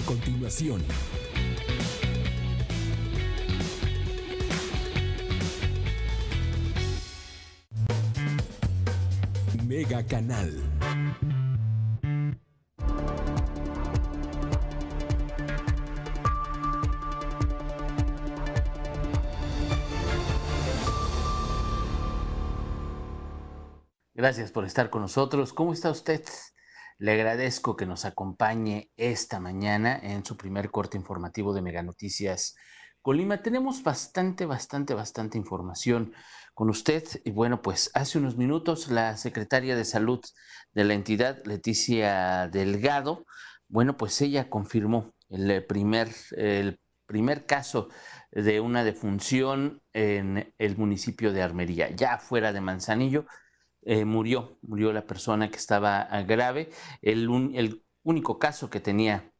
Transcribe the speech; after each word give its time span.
A 0.00 0.02
continuación. 0.02 0.82
Mega 9.66 10.06
Canal. 10.06 10.56
Gracias 24.14 24.50
por 24.50 24.64
estar 24.64 24.88
con 24.88 25.02
nosotros. 25.02 25.52
¿Cómo 25.52 25.74
está 25.74 25.90
usted? 25.90 26.24
Le 27.00 27.12
agradezco 27.12 27.76
que 27.78 27.86
nos 27.86 28.04
acompañe 28.04 28.90
esta 28.98 29.40
mañana 29.40 29.98
en 30.02 30.22
su 30.22 30.36
primer 30.36 30.70
corte 30.70 30.98
informativo 30.98 31.54
de 31.54 31.62
Mega 31.62 31.82
Noticias 31.82 32.54
Colima. 33.00 33.40
Tenemos 33.40 33.82
bastante, 33.82 34.44
bastante, 34.44 34.92
bastante 34.92 35.38
información 35.38 36.12
con 36.52 36.68
usted. 36.68 37.04
Y 37.24 37.30
bueno, 37.30 37.62
pues 37.62 37.90
hace 37.94 38.18
unos 38.18 38.36
minutos 38.36 38.90
la 38.90 39.16
secretaria 39.16 39.76
de 39.76 39.86
Salud 39.86 40.20
de 40.74 40.84
la 40.84 40.92
entidad, 40.92 41.42
Leticia 41.46 42.48
Delgado, 42.48 43.24
bueno, 43.66 43.96
pues 43.96 44.20
ella 44.20 44.50
confirmó 44.50 45.14
el 45.30 45.64
primer, 45.64 46.10
el 46.32 46.80
primer 47.06 47.46
caso 47.46 47.88
de 48.30 48.60
una 48.60 48.84
defunción 48.84 49.80
en 49.94 50.52
el 50.58 50.76
municipio 50.76 51.32
de 51.32 51.40
Armería, 51.40 51.88
ya 51.96 52.18
fuera 52.18 52.52
de 52.52 52.60
Manzanillo 52.60 53.24
eh, 53.82 54.04
murió, 54.04 54.58
murió 54.62 54.92
la 54.92 55.06
persona 55.06 55.50
que 55.50 55.56
estaba 55.56 56.02
ah, 56.02 56.22
grave. 56.22 56.70
El, 57.02 57.28
el 57.54 57.82
único 58.02 58.38
caso 58.38 58.70
que 58.70 58.80
tenía 58.80 59.32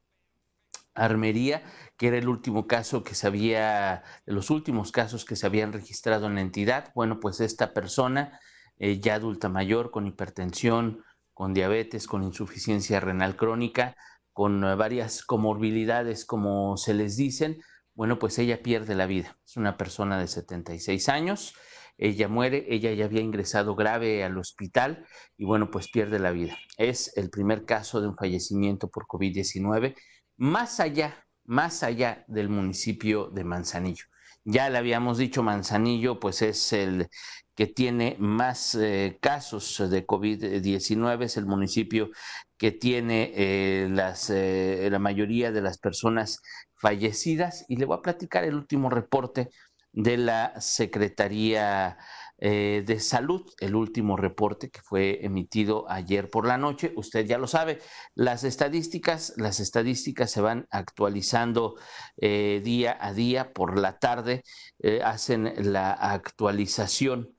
Armería, 0.94 1.62
que 1.96 2.08
era 2.08 2.18
el 2.18 2.28
último 2.28 2.66
caso 2.66 3.04
que 3.04 3.14
se 3.14 3.26
había, 3.26 4.02
los 4.26 4.50
últimos 4.50 4.92
casos 4.92 5.24
que 5.24 5.36
se 5.36 5.46
habían 5.46 5.72
registrado 5.72 6.26
en 6.26 6.34
la 6.34 6.40
entidad. 6.40 6.92
Bueno, 6.94 7.20
pues 7.20 7.40
esta 7.40 7.72
persona, 7.72 8.40
eh, 8.78 9.00
ya 9.00 9.14
adulta 9.14 9.48
mayor, 9.48 9.90
con 9.90 10.06
hipertensión, 10.06 11.04
con 11.34 11.54
diabetes, 11.54 12.06
con 12.06 12.22
insuficiencia 12.22 13.00
renal 13.00 13.36
crónica, 13.36 13.96
con 14.32 14.64
eh, 14.64 14.74
varias 14.74 15.24
comorbilidades, 15.24 16.24
como 16.24 16.76
se 16.76 16.94
les 16.94 17.16
dicen, 17.16 17.62
bueno, 17.94 18.18
pues 18.18 18.38
ella 18.38 18.62
pierde 18.62 18.94
la 18.94 19.06
vida. 19.06 19.38
Es 19.44 19.56
una 19.56 19.76
persona 19.76 20.18
de 20.18 20.26
76 20.26 21.08
años 21.08 21.54
ella 22.00 22.28
muere, 22.28 22.64
ella 22.70 22.92
ya 22.94 23.04
había 23.04 23.20
ingresado 23.20 23.76
grave 23.76 24.24
al 24.24 24.38
hospital 24.38 25.06
y 25.36 25.44
bueno, 25.44 25.70
pues 25.70 25.88
pierde 25.90 26.18
la 26.18 26.30
vida. 26.30 26.56
Es 26.78 27.16
el 27.16 27.28
primer 27.28 27.66
caso 27.66 28.00
de 28.00 28.08
un 28.08 28.16
fallecimiento 28.16 28.88
por 28.88 29.06
COVID-19 29.06 29.94
más 30.38 30.80
allá, 30.80 31.26
más 31.44 31.82
allá 31.82 32.24
del 32.26 32.48
municipio 32.48 33.28
de 33.28 33.44
Manzanillo. 33.44 34.06
Ya 34.44 34.70
le 34.70 34.78
habíamos 34.78 35.18
dicho, 35.18 35.42
Manzanillo 35.42 36.18
pues 36.18 36.40
es 36.40 36.72
el 36.72 37.08
que 37.54 37.66
tiene 37.66 38.16
más 38.18 38.74
eh, 38.74 39.18
casos 39.20 39.90
de 39.90 40.06
COVID-19, 40.06 41.24
es 41.24 41.36
el 41.36 41.44
municipio 41.44 42.08
que 42.56 42.72
tiene 42.72 43.32
eh, 43.34 43.88
las, 43.90 44.30
eh, 44.30 44.88
la 44.90 44.98
mayoría 44.98 45.52
de 45.52 45.60
las 45.60 45.76
personas 45.76 46.40
fallecidas 46.76 47.66
y 47.68 47.76
le 47.76 47.84
voy 47.84 47.98
a 47.98 48.02
platicar 48.02 48.44
el 48.44 48.54
último 48.54 48.88
reporte 48.88 49.50
de 49.92 50.16
la 50.16 50.60
Secretaría 50.60 51.98
eh, 52.42 52.82
de 52.86 53.00
Salud, 53.00 53.42
el 53.60 53.74
último 53.74 54.16
reporte 54.16 54.70
que 54.70 54.80
fue 54.80 55.24
emitido 55.24 55.90
ayer 55.90 56.30
por 56.30 56.46
la 56.46 56.56
noche. 56.56 56.92
Usted 56.96 57.26
ya 57.26 57.36
lo 57.36 57.46
sabe, 57.46 57.80
las 58.14 58.44
estadísticas, 58.44 59.34
las 59.36 59.60
estadísticas 59.60 60.30
se 60.30 60.40
van 60.40 60.66
actualizando 60.70 61.76
eh, 62.16 62.62
día 62.64 62.96
a 62.98 63.12
día 63.12 63.52
por 63.52 63.78
la 63.78 63.98
tarde, 63.98 64.42
eh, 64.78 65.02
hacen 65.04 65.52
la 65.72 65.92
actualización, 65.92 67.36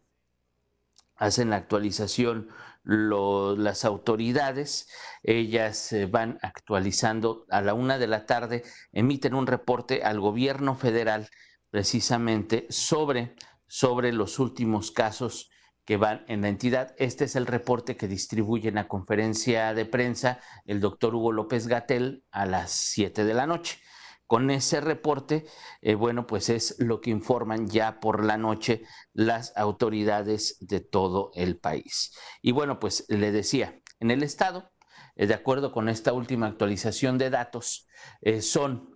hacen 1.15 1.49
la 1.49 1.55
actualización 1.55 2.49
las 2.83 3.85
autoridades, 3.85 4.87
ellas 5.21 5.93
van 6.09 6.39
actualizando 6.41 7.45
a 7.51 7.61
la 7.61 7.75
una 7.75 7.99
de 7.99 8.07
la 8.07 8.25
tarde, 8.25 8.63
emiten 8.91 9.35
un 9.35 9.45
reporte 9.45 10.03
al 10.03 10.19
gobierno 10.19 10.75
federal 10.75 11.29
precisamente 11.71 12.67
sobre, 12.69 13.35
sobre 13.65 14.13
los 14.13 14.37
últimos 14.37 14.91
casos 14.91 15.49
que 15.85 15.97
van 15.97 16.23
en 16.27 16.41
la 16.41 16.49
entidad. 16.49 16.93
Este 16.97 17.25
es 17.25 17.35
el 17.35 17.47
reporte 17.47 17.97
que 17.97 18.07
distribuye 18.07 18.69
en 18.69 18.75
la 18.75 18.87
conferencia 18.87 19.73
de 19.73 19.85
prensa 19.85 20.39
el 20.65 20.79
doctor 20.79 21.15
Hugo 21.15 21.31
López 21.31 21.67
Gatel 21.67 22.23
a 22.29 22.45
las 22.45 22.71
7 22.71 23.25
de 23.25 23.33
la 23.33 23.47
noche. 23.47 23.79
Con 24.27 24.49
ese 24.49 24.79
reporte, 24.79 25.45
eh, 25.81 25.95
bueno, 25.95 26.25
pues 26.25 26.47
es 26.47 26.77
lo 26.79 27.01
que 27.01 27.09
informan 27.09 27.67
ya 27.67 27.99
por 27.99 28.23
la 28.23 28.37
noche 28.37 28.83
las 29.11 29.51
autoridades 29.57 30.57
de 30.61 30.79
todo 30.79 31.31
el 31.33 31.57
país. 31.57 32.17
Y 32.41 32.51
bueno, 32.51 32.79
pues 32.79 33.05
le 33.09 33.31
decía, 33.33 33.81
en 33.99 34.09
el 34.09 34.23
estado, 34.23 34.71
eh, 35.17 35.27
de 35.27 35.33
acuerdo 35.33 35.73
con 35.73 35.89
esta 35.89 36.13
última 36.13 36.47
actualización 36.47 37.17
de 37.17 37.29
datos, 37.29 37.89
eh, 38.21 38.41
son 38.41 38.90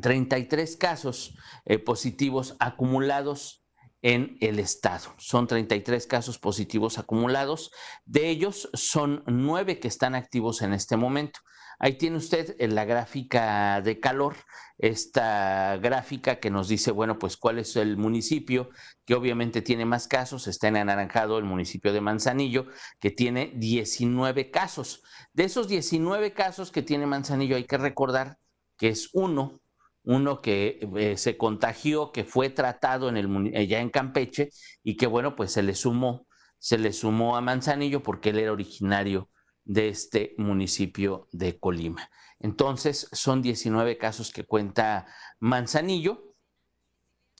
33 0.00 0.76
casos 0.76 1.36
eh, 1.64 1.78
positivos 1.78 2.56
acumulados 2.58 3.64
en 4.02 4.36
el 4.40 4.58
estado. 4.58 5.14
Son 5.18 5.46
33 5.46 6.06
casos 6.06 6.38
positivos 6.38 6.98
acumulados. 6.98 7.70
De 8.04 8.28
ellos 8.28 8.70
son 8.72 9.24
nueve 9.26 9.80
que 9.80 9.88
están 9.88 10.14
activos 10.14 10.62
en 10.62 10.72
este 10.72 10.96
momento. 10.96 11.40
Ahí 11.80 11.96
tiene 11.96 12.16
usted 12.16 12.56
en 12.58 12.74
la 12.74 12.84
gráfica 12.84 13.80
de 13.82 14.00
calor, 14.00 14.34
esta 14.78 15.76
gráfica 15.76 16.40
que 16.40 16.50
nos 16.50 16.66
dice, 16.66 16.90
bueno, 16.90 17.20
pues 17.20 17.36
cuál 17.36 17.60
es 17.60 17.76
el 17.76 17.96
municipio 17.96 18.70
que 19.04 19.14
obviamente 19.14 19.62
tiene 19.62 19.84
más 19.84 20.08
casos. 20.08 20.48
Está 20.48 20.68
en 20.68 20.76
anaranjado 20.76 21.38
el 21.38 21.44
municipio 21.44 21.92
de 21.92 22.00
Manzanillo, 22.00 22.66
que 22.98 23.12
tiene 23.12 23.52
19 23.54 24.50
casos. 24.50 25.02
De 25.32 25.44
esos 25.44 25.68
19 25.68 26.32
casos 26.32 26.72
que 26.72 26.82
tiene 26.82 27.06
Manzanillo, 27.06 27.54
hay 27.54 27.64
que 27.64 27.78
recordar 27.78 28.38
que 28.76 28.88
es 28.88 29.10
uno 29.12 29.60
uno 30.08 30.40
que 30.40 30.80
eh, 30.96 31.18
se 31.18 31.36
contagió, 31.36 32.12
que 32.12 32.24
fue 32.24 32.48
tratado 32.48 33.14
eh, 33.14 33.66
ya 33.66 33.80
en 33.80 33.90
Campeche 33.90 34.48
y 34.82 34.96
que 34.96 35.06
bueno, 35.06 35.36
pues 35.36 35.52
se 35.52 35.62
le 35.62 35.74
sumó, 35.74 36.26
se 36.56 36.78
le 36.78 36.94
sumó 36.94 37.36
a 37.36 37.42
Manzanillo 37.42 38.02
porque 38.02 38.30
él 38.30 38.38
era 38.38 38.52
originario 38.52 39.28
de 39.64 39.90
este 39.90 40.34
municipio 40.38 41.28
de 41.32 41.58
Colima. 41.58 42.08
Entonces, 42.38 43.06
son 43.12 43.42
19 43.42 43.98
casos 43.98 44.32
que 44.32 44.44
cuenta 44.46 45.06
Manzanillo 45.40 46.36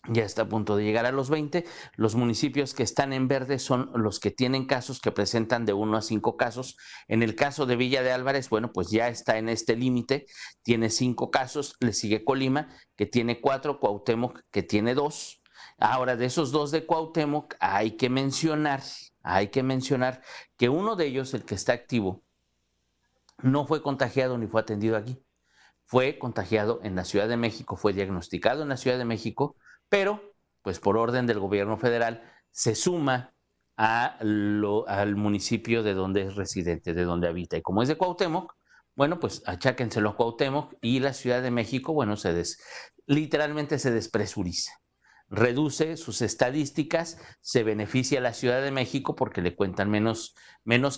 ya 0.06 0.22
está 0.22 0.42
a 0.42 0.48
punto 0.48 0.76
de 0.76 0.84
llegar 0.84 1.06
a 1.06 1.12
los 1.12 1.28
20. 1.28 1.64
Los 1.96 2.14
municipios 2.14 2.72
que 2.72 2.82
están 2.82 3.12
en 3.12 3.28
verde 3.28 3.58
son 3.58 3.90
los 3.94 4.20
que 4.20 4.30
tienen 4.30 4.66
casos 4.66 5.00
que 5.00 5.12
presentan 5.12 5.66
de 5.66 5.72
1 5.72 5.96
a 5.96 6.02
5 6.02 6.36
casos. 6.36 6.76
En 7.08 7.22
el 7.22 7.34
caso 7.34 7.66
de 7.66 7.76
Villa 7.76 8.02
de 8.02 8.12
Álvarez, 8.12 8.48
bueno, 8.48 8.72
pues 8.72 8.90
ya 8.90 9.08
está 9.08 9.38
en 9.38 9.48
este 9.48 9.76
límite, 9.76 10.26
tiene 10.62 10.90
5 10.90 11.30
casos, 11.30 11.76
le 11.80 11.92
sigue 11.92 12.24
Colima, 12.24 12.68
que 12.96 13.06
tiene 13.06 13.40
4, 13.40 13.80
Cuauhtémoc, 13.80 14.40
que 14.50 14.62
tiene 14.62 14.94
2. 14.94 15.42
Ahora, 15.78 16.16
de 16.16 16.26
esos 16.26 16.50
dos 16.52 16.70
de 16.70 16.86
Cuauhtémoc, 16.86 17.54
hay 17.60 17.96
que 17.96 18.08
mencionar, 18.08 18.82
hay 19.22 19.48
que 19.48 19.62
mencionar 19.62 20.22
que 20.56 20.68
uno 20.68 20.96
de 20.96 21.06
ellos, 21.06 21.34
el 21.34 21.44
que 21.44 21.54
está 21.54 21.72
activo, 21.72 22.22
no 23.42 23.66
fue 23.66 23.82
contagiado 23.82 24.38
ni 24.38 24.46
fue 24.46 24.60
atendido 24.60 24.96
aquí. 24.96 25.22
Fue 25.84 26.18
contagiado 26.18 26.80
en 26.82 26.96
la 26.96 27.04
Ciudad 27.04 27.28
de 27.28 27.36
México, 27.36 27.76
fue 27.76 27.92
diagnosticado 27.92 28.62
en 28.62 28.68
la 28.68 28.76
Ciudad 28.76 28.98
de 28.98 29.04
México, 29.04 29.56
pero 29.88 30.34
pues 30.62 30.80
por 30.80 30.96
orden 30.96 31.26
del 31.26 31.38
gobierno 31.38 31.78
federal 31.78 32.22
se 32.50 32.74
suma 32.74 33.34
al 33.76 35.14
municipio 35.16 35.82
de 35.82 35.94
donde 35.94 36.22
es 36.22 36.34
residente, 36.34 36.94
de 36.94 37.04
donde 37.04 37.28
habita. 37.28 37.56
Y 37.56 37.62
como 37.62 37.82
es 37.82 37.88
de 37.88 37.96
Cuauhtémoc, 37.96 38.54
bueno, 38.96 39.20
pues 39.20 39.42
acháquenselo 39.46 40.10
a 40.10 40.16
Cuauhtémoc 40.16 40.74
y 40.80 40.98
la 40.98 41.12
Ciudad 41.12 41.42
de 41.42 41.52
México, 41.52 41.92
bueno, 41.92 42.16
se 42.16 42.42
literalmente 43.06 43.78
se 43.78 43.92
despresuriza. 43.92 44.72
Reduce 45.28 45.96
sus 45.96 46.22
estadísticas, 46.22 47.18
se 47.40 47.62
beneficia 47.62 48.18
a 48.18 48.22
la 48.22 48.32
Ciudad 48.32 48.62
de 48.62 48.72
México 48.72 49.14
porque 49.14 49.42
le 49.42 49.54
cuentan 49.54 49.90
menos 49.90 50.34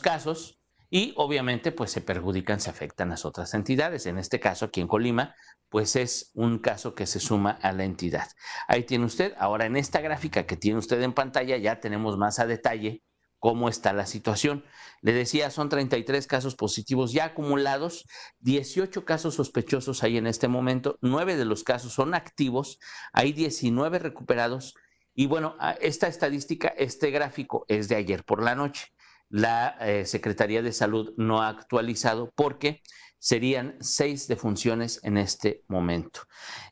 casos, 0.01 0.60
y 0.91 1.15
obviamente 1.17 1.71
pues 1.71 1.93
se 1.93 2.01
perjudican, 2.01 2.61
se 2.61 2.69
afectan 2.69 3.11
las 3.11 3.25
otras 3.25 3.55
entidades. 3.55 4.07
En 4.07 4.19
este 4.19 4.41
caso, 4.41 4.67
aquí 4.67 4.81
en 4.81 4.89
Colima, 4.89 5.35
pues 5.69 5.95
es 5.95 6.33
un 6.35 6.59
caso 6.59 6.95
que 6.95 7.07
se 7.07 7.21
suma 7.21 7.53
a 7.63 7.73
la 7.73 7.85
entidad. 7.85 8.29
Ahí 8.67 8.83
tiene 8.83 9.05
usted, 9.05 9.35
ahora 9.39 9.67
en 9.67 9.77
esta 9.77 10.01
gráfica 10.01 10.47
que 10.47 10.57
tiene 10.57 10.79
usted 10.79 11.01
en 11.01 11.13
pantalla 11.13 11.57
ya 11.57 11.79
tenemos 11.79 12.19
más 12.19 12.41
a 12.41 12.47
detalle 12.47 13.03
cómo 13.39 13.69
está 13.69 13.93
la 13.93 14.05
situación. 14.05 14.65
Le 15.01 15.13
decía, 15.13 15.51
son 15.51 15.69
33 15.69 16.27
casos 16.27 16.57
positivos 16.57 17.13
ya 17.13 17.27
acumulados, 17.27 18.07
18 18.41 19.05
casos 19.05 19.37
sospechosos 19.37 20.03
hay 20.03 20.19
en 20.19 20.27
este 20.27 20.49
momento, 20.49 20.99
9 21.01 21.37
de 21.37 21.45
los 21.45 21.63
casos 21.63 21.93
son 21.95 22.15
activos, 22.15 22.79
hay 23.13 23.33
19 23.33 24.01
recuperados 24.01 24.75
y 25.15 25.27
bueno, 25.27 25.57
esta 25.81 26.09
estadística, 26.09 26.69
este 26.69 27.11
gráfico 27.11 27.65
es 27.69 27.89
de 27.89 27.97
ayer 27.97 28.25
por 28.25 28.43
la 28.43 28.55
noche 28.55 28.93
la 29.31 29.77
eh, 29.81 30.05
Secretaría 30.05 30.61
de 30.61 30.73
Salud 30.73 31.15
no 31.17 31.41
ha 31.41 31.49
actualizado 31.49 32.31
porque 32.35 32.83
serían 33.19 33.77
seis 33.81 34.27
defunciones 34.29 35.01
en 35.05 35.17
este 35.19 35.63
momento. 35.69 36.23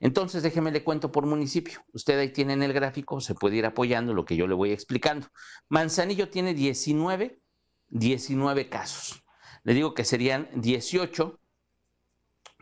Entonces, 0.00 0.42
déjeme 0.42 0.72
le 0.72 0.82
cuento 0.82 1.12
por 1.12 1.26
municipio. 1.26 1.80
Usted 1.92 2.18
ahí 2.18 2.32
tiene 2.32 2.54
en 2.54 2.62
el 2.62 2.72
gráfico, 2.72 3.20
se 3.20 3.34
puede 3.34 3.56
ir 3.56 3.66
apoyando 3.66 4.14
lo 4.14 4.24
que 4.24 4.36
yo 4.36 4.46
le 4.46 4.54
voy 4.54 4.72
explicando. 4.72 5.28
Manzanillo 5.68 6.30
tiene 6.30 6.54
19, 6.54 7.40
19 7.88 8.68
casos. 8.68 9.22
Le 9.62 9.74
digo 9.74 9.94
que 9.94 10.04
serían 10.04 10.48
18 10.54 11.38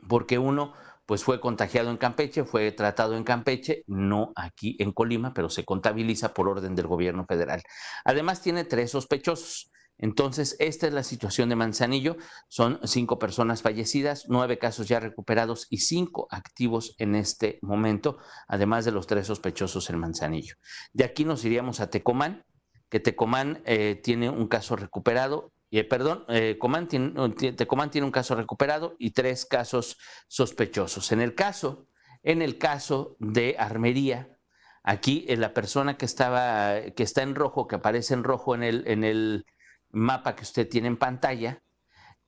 porque 0.08 0.38
uno 0.38 0.75
pues 1.06 1.22
fue 1.22 1.40
contagiado 1.40 1.90
en 1.90 1.96
Campeche, 1.99 2.44
fue 2.44 2.72
tratado 2.72 3.16
en 3.16 3.22
Campeche, 3.22 3.84
no 3.87 4.32
aquí 4.34 4.76
en 4.81 4.90
Colima, 4.90 5.32
pero 5.32 5.49
se 5.49 5.64
contabiliza 5.64 6.34
por 6.34 6.49
orden 6.49 6.75
del 6.75 6.88
gobierno 6.88 7.25
federal. 7.26 7.62
Además 8.04 8.42
tiene 8.42 8.64
tres 8.64 8.90
sospechosos. 8.90 9.70
Entonces, 9.98 10.56
esta 10.58 10.87
es 10.87 10.93
la 10.93 11.02
situación 11.02 11.48
de 11.48 11.56
Manzanillo. 11.56 12.16
Son 12.48 12.81
cinco 12.84 13.19
personas 13.19 13.62
fallecidas, 13.62 14.26
nueve 14.28 14.58
casos 14.58 14.88
ya 14.88 15.00
recuperados 15.00 15.66
y 15.70 15.78
cinco 15.78 16.28
activos 16.31 16.94
en 16.98 17.14
este 17.14 17.58
momento, 17.62 18.19
además 18.46 18.84
de 18.84 18.93
los 18.93 19.06
tres 19.06 19.26
sospechosos 19.26 19.88
en 19.90 19.98
Manzanillo. 19.98 20.56
De 20.93 21.04
aquí 21.04 21.25
nos 21.25 21.44
iríamos 21.44 21.81
a 21.81 21.88
Tecomán, 21.88 22.44
que 22.90 23.00
Tecomán 23.00 23.62
eh, 23.64 24.00
tiene 24.02 24.28
un 24.31 24.48
caso 24.48 24.76
recuperado. 24.76 25.52
Eh, 25.70 25.84
perdón, 25.84 26.25
eh, 26.28 26.58
tiene, 26.88 27.52
Tecomán 27.52 27.90
tiene 27.90 28.04
un 28.04 28.12
caso 28.12 28.34
recuperado 28.34 28.96
y 28.99 29.10
tres 29.10 29.46
casos 29.46 29.99
sospechosos. 30.28 31.10
En 31.12 31.20
el 31.20 31.34
caso, 31.34 31.88
en 32.22 32.42
el 32.42 32.58
caso 32.58 33.16
de 33.19 33.56
Armería, 33.58 34.38
aquí 34.82 35.26
la 35.37 35.52
persona 35.52 35.96
que 35.96 36.04
estaba, 36.04 36.81
que 36.94 37.02
está 37.02 37.22
en 37.22 37.34
rojo, 37.34 37.66
que 37.66 37.76
aparece 37.76 38.14
en 38.14 38.25
rojo 38.25 38.54
en 38.54 38.62
el, 38.62 38.84
en 38.87 39.02
el 39.02 39.44
mapa 39.96 40.37
que 40.37 40.43
usted 40.43 40.69
tiene 40.69 40.88
en 40.88 40.98
pantalla, 40.98 41.62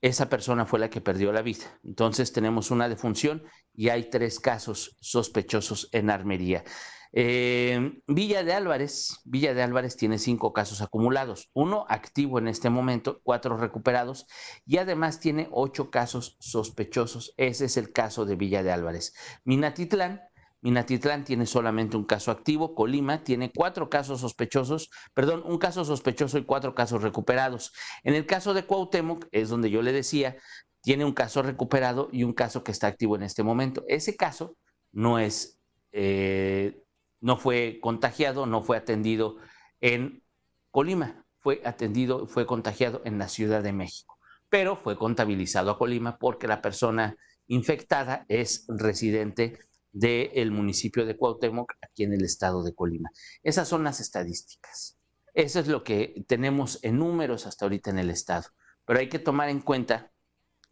esa 0.01 0.29
persona 0.29 0.65
fue 0.65 0.79
la 0.79 0.91
que 0.91 1.01
perdió 1.01 1.33
la 1.33 1.43
vida. 1.43 1.67
Entonces 1.85 2.33
tenemos 2.33 2.71
una 2.71 2.89
defunción 2.89 3.45
y 3.75 3.91
hay 3.91 4.11
tres 4.11 4.41
casos 4.41 4.97
sospechosos 5.01 5.89
en 5.93 6.11
armería. 6.11 6.65
Eh, 7.13 8.03
Villa 8.07 8.45
de 8.45 8.53
Álvarez, 8.53 9.21
Villa 9.25 9.55
de 9.55 9.63
Álvarez 9.63 9.97
tiene 9.97 10.19
cinco 10.19 10.53
casos 10.53 10.83
acumulados, 10.83 11.51
uno 11.55 11.87
activo 11.89 12.39
en 12.39 12.49
este 12.49 12.69
momento, 12.69 13.21
cuatro 13.23 13.57
recuperados 13.57 14.27
y 14.67 14.77
además 14.77 15.19
tiene 15.19 15.49
ocho 15.51 15.91
casos 15.91 16.37
sospechosos. 16.39 17.35
Ese 17.37 17.67
es 17.67 17.77
el 17.77 17.93
caso 17.93 18.25
de 18.25 18.37
Villa 18.37 18.63
de 18.63 18.73
Álvarez. 18.73 19.15
Minatitlán 19.45 20.21
Minatitlán 20.61 21.25
tiene 21.25 21.47
solamente 21.47 21.97
un 21.97 22.05
caso 22.05 22.31
activo, 22.31 22.75
Colima 22.75 23.23
tiene 23.23 23.53
cuatro 23.55 23.89
casos 23.89 24.21
sospechosos, 24.21 24.91
perdón, 25.15 25.43
un 25.45 25.59
caso 25.59 25.85
sospechoso 25.85 26.39
y 26.39 26.45
cuatro 26.45 26.75
casos 26.75 27.03
recuperados. 27.03 27.73
En 28.03 28.15
el 28.15 28.27
caso 28.27 28.55
de 28.55 28.65
Cuauhtémoc, 28.65 29.27
es 29.31 29.49
donde 29.49 29.71
yo 29.71 29.83
le 29.83 29.93
decía, 29.93 30.37
tiene 30.83 31.05
un 31.05 31.13
caso 31.13 31.43
recuperado 31.43 32.09
y 32.13 32.25
un 32.25 32.33
caso 32.33 32.65
que 32.65 32.73
está 32.73 32.89
activo 32.89 33.15
en 33.17 33.23
este 33.23 33.43
momento. 33.43 33.85
Ese 33.89 34.17
caso 34.17 34.57
no 34.93 35.19
es, 35.19 35.61
eh, 35.93 36.83
no 37.21 37.37
fue 37.37 37.79
contagiado, 37.81 38.47
no 38.47 38.63
fue 38.63 38.77
atendido 38.77 39.37
en 39.81 40.23
Colima, 40.71 41.25
fue 41.39 41.63
atendido, 41.65 42.27
fue 42.27 42.47
contagiado 42.47 43.01
en 43.05 43.19
la 43.19 43.29
Ciudad 43.29 43.63
de 43.63 43.73
México, 43.73 44.19
pero 44.49 44.77
fue 44.77 44.97
contabilizado 44.97 45.71
a 45.71 45.79
Colima 45.79 46.19
porque 46.19 46.49
la 46.49 46.61
persona 46.61 47.17
infectada 47.47 48.27
es 48.29 48.67
residente 48.69 49.68
del 49.99 50.53
municipio 50.53 51.05
de 51.05 51.17
Cuauhtémoc, 51.17 51.73
aquí 51.83 52.05
en 52.05 52.13
el 52.13 52.25
estado 52.25 52.63
de 52.63 52.75
Colima. 52.75 53.11
Esas 53.43 53.67
son 53.67 53.83
las 53.83 54.01
estadísticas. 54.01 54.97
Eso 55.35 55.59
es 55.59 55.67
lo 55.67 55.83
que 55.83 56.25
tenemos 56.29 56.79
en 56.83 56.99
números 56.99 57.47
hasta 57.47 57.65
ahorita 57.65 57.91
en 57.91 57.99
el 57.99 58.11
estado. 58.11 58.49
Pero 58.85 59.01
hay 59.01 59.09
que 59.09 59.19
tomar 59.19 59.49
en 59.49 59.61
cuenta 59.61 60.13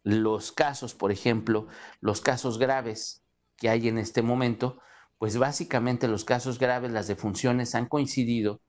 los 0.03 0.53
casos, 0.53 0.95
por 0.95 1.11
ejemplo, 1.11 1.67
los 1.99 2.21
casos 2.21 2.57
graves 2.57 3.25
que 3.57 3.69
hay 3.69 3.89
en 3.89 3.97
este 3.97 4.21
momento, 4.21 4.79
pues 5.17 5.37
básicamente 5.37 6.07
los 6.07 6.23
casos 6.23 6.57
graves, 6.57 6.91
las 6.91 7.07
defunciones 7.07 7.75
han 7.75 7.87
coincidido 7.87 8.61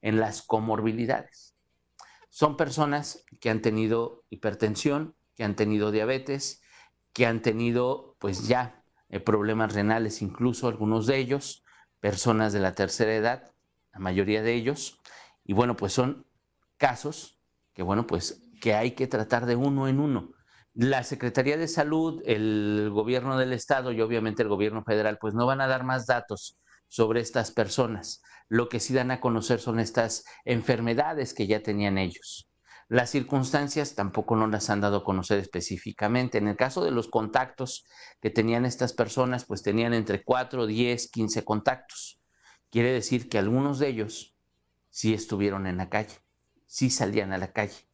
en 0.00 0.18
las 0.18 0.40
comorbilidades. 0.40 1.54
Son 2.30 2.56
personas 2.56 3.24
que 3.40 3.50
han 3.50 3.60
tenido 3.60 4.24
hipertensión, 4.30 5.14
que 5.34 5.44
han 5.44 5.56
tenido 5.56 5.90
diabetes, 5.90 6.62
que 7.12 7.26
han 7.26 7.42
tenido 7.42 8.16
pues 8.18 8.48
ya 8.48 8.82
problemas 9.20 9.74
renales, 9.74 10.22
incluso 10.22 10.68
algunos 10.68 11.06
de 11.06 11.18
ellos, 11.18 11.64
personas 12.00 12.52
de 12.52 12.60
la 12.60 12.74
tercera 12.74 13.14
edad, 13.14 13.52
la 13.92 13.98
mayoría 13.98 14.42
de 14.42 14.54
ellos, 14.54 15.00
y 15.44 15.52
bueno, 15.52 15.76
pues 15.76 15.92
son 15.92 16.26
casos 16.76 17.36
que 17.76 17.82
bueno, 17.82 18.06
pues 18.06 18.42
que 18.60 18.74
hay 18.74 18.92
que 18.92 19.06
tratar 19.06 19.44
de 19.44 19.54
uno 19.54 19.86
en 19.86 20.00
uno. 20.00 20.32
La 20.72 21.04
Secretaría 21.04 21.58
de 21.58 21.68
Salud, 21.68 22.22
el 22.24 22.88
gobierno 22.90 23.36
del 23.36 23.52
estado 23.52 23.92
y 23.92 24.00
obviamente 24.00 24.42
el 24.42 24.48
gobierno 24.48 24.82
federal, 24.82 25.18
pues 25.20 25.34
no 25.34 25.44
van 25.44 25.60
a 25.60 25.66
dar 25.66 25.84
más 25.84 26.06
datos 26.06 26.58
sobre 26.88 27.20
estas 27.20 27.50
personas. 27.50 28.22
Lo 28.48 28.70
que 28.70 28.80
sí 28.80 28.94
dan 28.94 29.10
a 29.10 29.20
conocer 29.20 29.60
son 29.60 29.78
estas 29.78 30.24
enfermedades 30.46 31.34
que 31.34 31.46
ya 31.46 31.62
tenían 31.62 31.98
ellos. 31.98 32.48
Las 32.88 33.10
circunstancias 33.10 33.96
tampoco 33.96 34.36
no 34.36 34.46
las 34.46 34.70
han 34.70 34.80
dado 34.80 34.98
a 34.98 35.04
conocer 35.04 35.40
específicamente. 35.40 36.38
En 36.38 36.46
el 36.46 36.56
caso 36.56 36.84
de 36.84 36.92
los 36.92 37.08
contactos 37.08 37.84
que 38.20 38.30
tenían 38.30 38.64
estas 38.64 38.92
personas, 38.92 39.44
pues 39.44 39.62
tenían 39.62 39.92
entre 39.92 40.22
4, 40.22 40.66
10, 40.66 41.10
15 41.10 41.44
contactos. 41.44 42.20
Quiere 42.70 42.92
decir 42.92 43.28
que 43.28 43.38
algunos 43.38 43.80
de 43.80 43.88
ellos 43.88 44.36
sí 44.90 45.14
estuvieron 45.14 45.66
en 45.66 45.78
la 45.78 45.88
calle, 45.88 46.14
sí 46.66 46.90
salían 46.90 47.32
a 47.32 47.38
la 47.38 47.52
calle. 47.52 47.88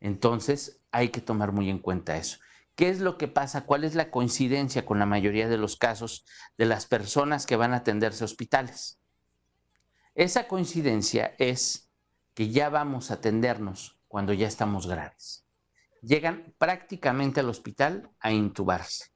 Entonces 0.00 0.82
hay 0.90 1.08
que 1.08 1.22
tomar 1.22 1.52
muy 1.52 1.70
en 1.70 1.78
cuenta 1.78 2.18
eso. 2.18 2.38
¿Qué 2.74 2.90
es 2.90 3.00
lo 3.00 3.16
que 3.16 3.28
pasa? 3.28 3.64
¿Cuál 3.64 3.84
es 3.84 3.94
la 3.94 4.10
coincidencia 4.10 4.84
con 4.84 4.98
la 4.98 5.06
mayoría 5.06 5.48
de 5.48 5.56
los 5.56 5.76
casos 5.78 6.26
de 6.58 6.66
las 6.66 6.84
personas 6.84 7.46
que 7.46 7.56
van 7.56 7.72
a 7.72 7.78
atenderse 7.78 8.22
a 8.22 8.26
hospitales? 8.26 9.00
Esa 10.14 10.46
coincidencia 10.46 11.34
es 11.38 11.90
que 12.34 12.50
ya 12.50 12.68
vamos 12.68 13.10
a 13.10 13.14
atendernos 13.14 13.95
cuando 14.16 14.32
ya 14.32 14.48
estamos 14.48 14.86
graves. 14.86 15.44
Llegan 16.00 16.54
prácticamente 16.56 17.40
al 17.40 17.50
hospital 17.50 18.08
a 18.18 18.32
intubarse, 18.32 19.10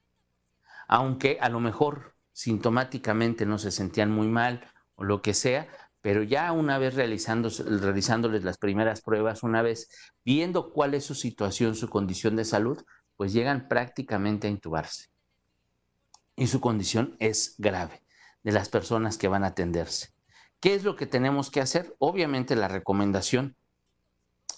aunque 0.89 1.39
a 1.41 1.49
lo 1.49 1.59
mejor 1.59 2.17
sintomáticamente 2.33 3.47
no 3.47 3.57
se 3.57 3.71
sentían 3.71 4.11
muy 4.11 4.29
mal 4.29 4.71
o 4.97 5.05
lo 5.05 5.23
que 5.23 5.33
sea, 5.33 5.69
pero 6.03 6.23
ya 6.23 6.53
una 6.53 6.77
vez 6.77 6.97
realizándoles 6.97 8.45
las 8.45 8.59
primeras 8.59 9.01
pruebas, 9.01 9.43
una 9.43 9.63
vez 9.63 9.89
viendo 10.23 10.71
cuál 10.71 10.93
es 10.93 11.07
su 11.07 11.15
situación, 11.15 11.77
su 11.77 11.89
condición 11.89 12.37
de 12.37 12.45
salud, 12.45 12.85
pues 13.17 13.33
llegan 13.33 13.69
prácticamente 13.69 14.49
a 14.49 14.51
intubarse. 14.51 15.07
Y 16.37 16.49
su 16.49 16.61
condición 16.61 17.17
es 17.21 17.55
grave 17.57 18.03
de 18.43 18.53
las 18.53 18.69
personas 18.69 19.17
que 19.17 19.29
van 19.29 19.45
a 19.45 19.53
atenderse. 19.55 20.11
¿Qué 20.61 20.75
es 20.75 20.85
lo 20.85 20.95
que 20.95 21.07
tenemos 21.07 21.51
que 21.51 21.63
hacer? 21.63 21.97
Obviamente 22.01 22.55
la 22.55 22.69
recomendación 22.69 23.57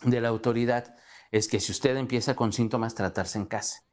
de 0.05 0.21
la 0.21 0.29
autoridad 0.29 0.95
es 1.31 1.49
que 1.49 1.61
si 1.61 1.73
usted 1.73 1.97
empieza 1.97 2.37
con 2.37 2.53
síntomas, 2.53 2.95
tratarse 2.95 3.39
en 3.39 3.47
casa. 3.47 3.85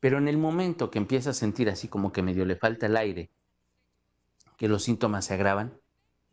Pero 0.00 0.18
en 0.18 0.28
el 0.28 0.38
momento 0.38 0.90
que 0.90 0.98
empieza 0.98 1.30
a 1.30 1.34
sentir 1.34 1.68
así 1.68 1.88
como 1.88 2.12
que 2.12 2.22
medio 2.22 2.44
le 2.44 2.56
falta 2.56 2.86
el 2.86 2.96
aire, 2.96 3.32
que 4.56 4.68
los 4.68 4.84
síntomas 4.84 5.26
se 5.26 5.34
agravan, 5.34 5.80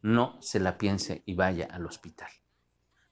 no 0.01 0.39
se 0.41 0.59
la 0.59 0.77
piense 0.77 1.23
y 1.25 1.33
vaya 1.33 1.67
al 1.71 1.85
hospital. 1.85 2.29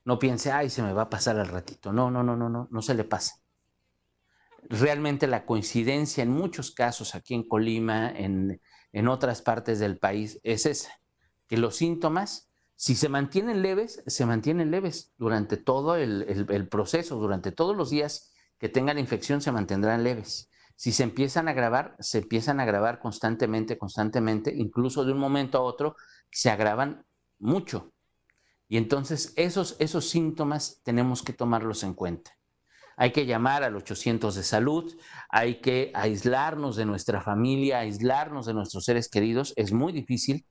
No 0.04 0.18
piense, 0.18 0.52
ay, 0.52 0.70
se 0.70 0.82
me 0.82 0.92
va 0.92 1.02
a 1.02 1.10
pasar 1.10 1.38
al 1.38 1.48
ratito. 1.48 1.92
No, 1.92 2.10
no, 2.10 2.22
no, 2.22 2.36
no, 2.36 2.48
no, 2.48 2.68
no 2.70 2.82
se 2.82 2.94
le 2.94 3.04
pasa. 3.04 3.40
Realmente 4.68 5.26
la 5.26 5.44
coincidencia 5.44 6.22
en 6.22 6.30
muchos 6.30 6.70
casos 6.70 7.14
aquí 7.14 7.34
en 7.34 7.48
Colima, 7.48 8.10
en, 8.10 8.60
en 8.92 9.08
otras 9.08 9.42
partes 9.42 9.78
del 9.78 9.98
país, 9.98 10.40
es 10.42 10.66
esa, 10.66 11.00
que 11.48 11.56
los 11.56 11.76
síntomas 11.76 12.50
si 12.76 12.94
se 12.94 13.08
mantienen 13.08 13.62
leves, 13.62 14.02
se 14.06 14.26
mantienen 14.26 14.70
leves 14.70 15.12
durante 15.16 15.56
todo 15.56 15.96
el, 15.96 16.68
proceso, 16.68 17.16
durante 17.16 17.52
todos 17.52 17.76
los 17.76 17.90
días 17.90 18.32
que 18.58 18.68
tengan 18.68 18.98
infección 18.98 19.40
se 19.40 19.52
mantendrán 19.52 20.04
leves. 20.04 20.50
Si 20.76 20.90
se 20.90 21.04
empiezan 21.04 21.46
a 21.46 21.52
agravar, 21.52 21.96
se 22.00 22.18
empiezan 22.18 22.58
a 22.58 22.64
agravar 22.64 22.98
constantemente, 22.98 23.78
constantemente, 23.78 24.52
incluso 24.54 25.04
de 25.04 25.12
un 25.12 25.18
momento 25.18 25.58
a 25.58 25.62
otro, 25.62 25.94
se 26.30 26.50
agravan 26.50 27.04
mucho. 27.38 27.92
Y 28.68 28.76
entonces 28.76 29.32
esos, 29.36 29.76
esos 29.78 30.08
síntomas 30.08 30.80
tenemos 30.82 31.22
que 31.22 31.32
tomarlos 31.32 31.84
en 31.84 31.94
cuenta. 31.94 32.32
Hay 32.96 33.12
que 33.12 33.26
llamar 33.26 33.62
al 33.62 33.76
800 33.76 34.34
de 34.34 34.42
salud, 34.42 34.96
hay 35.28 35.60
que 35.60 35.90
aislarnos 35.94 36.76
de 36.76 36.86
nuestra 36.86 37.20
familia, 37.20 37.80
aislarnos 37.80 38.46
de 38.46 38.54
nuestros 38.54 38.84
seres 38.84 39.08
queridos. 39.08 39.52
Es 39.56 39.72
muy 39.72 39.92
difícil, 39.92 40.46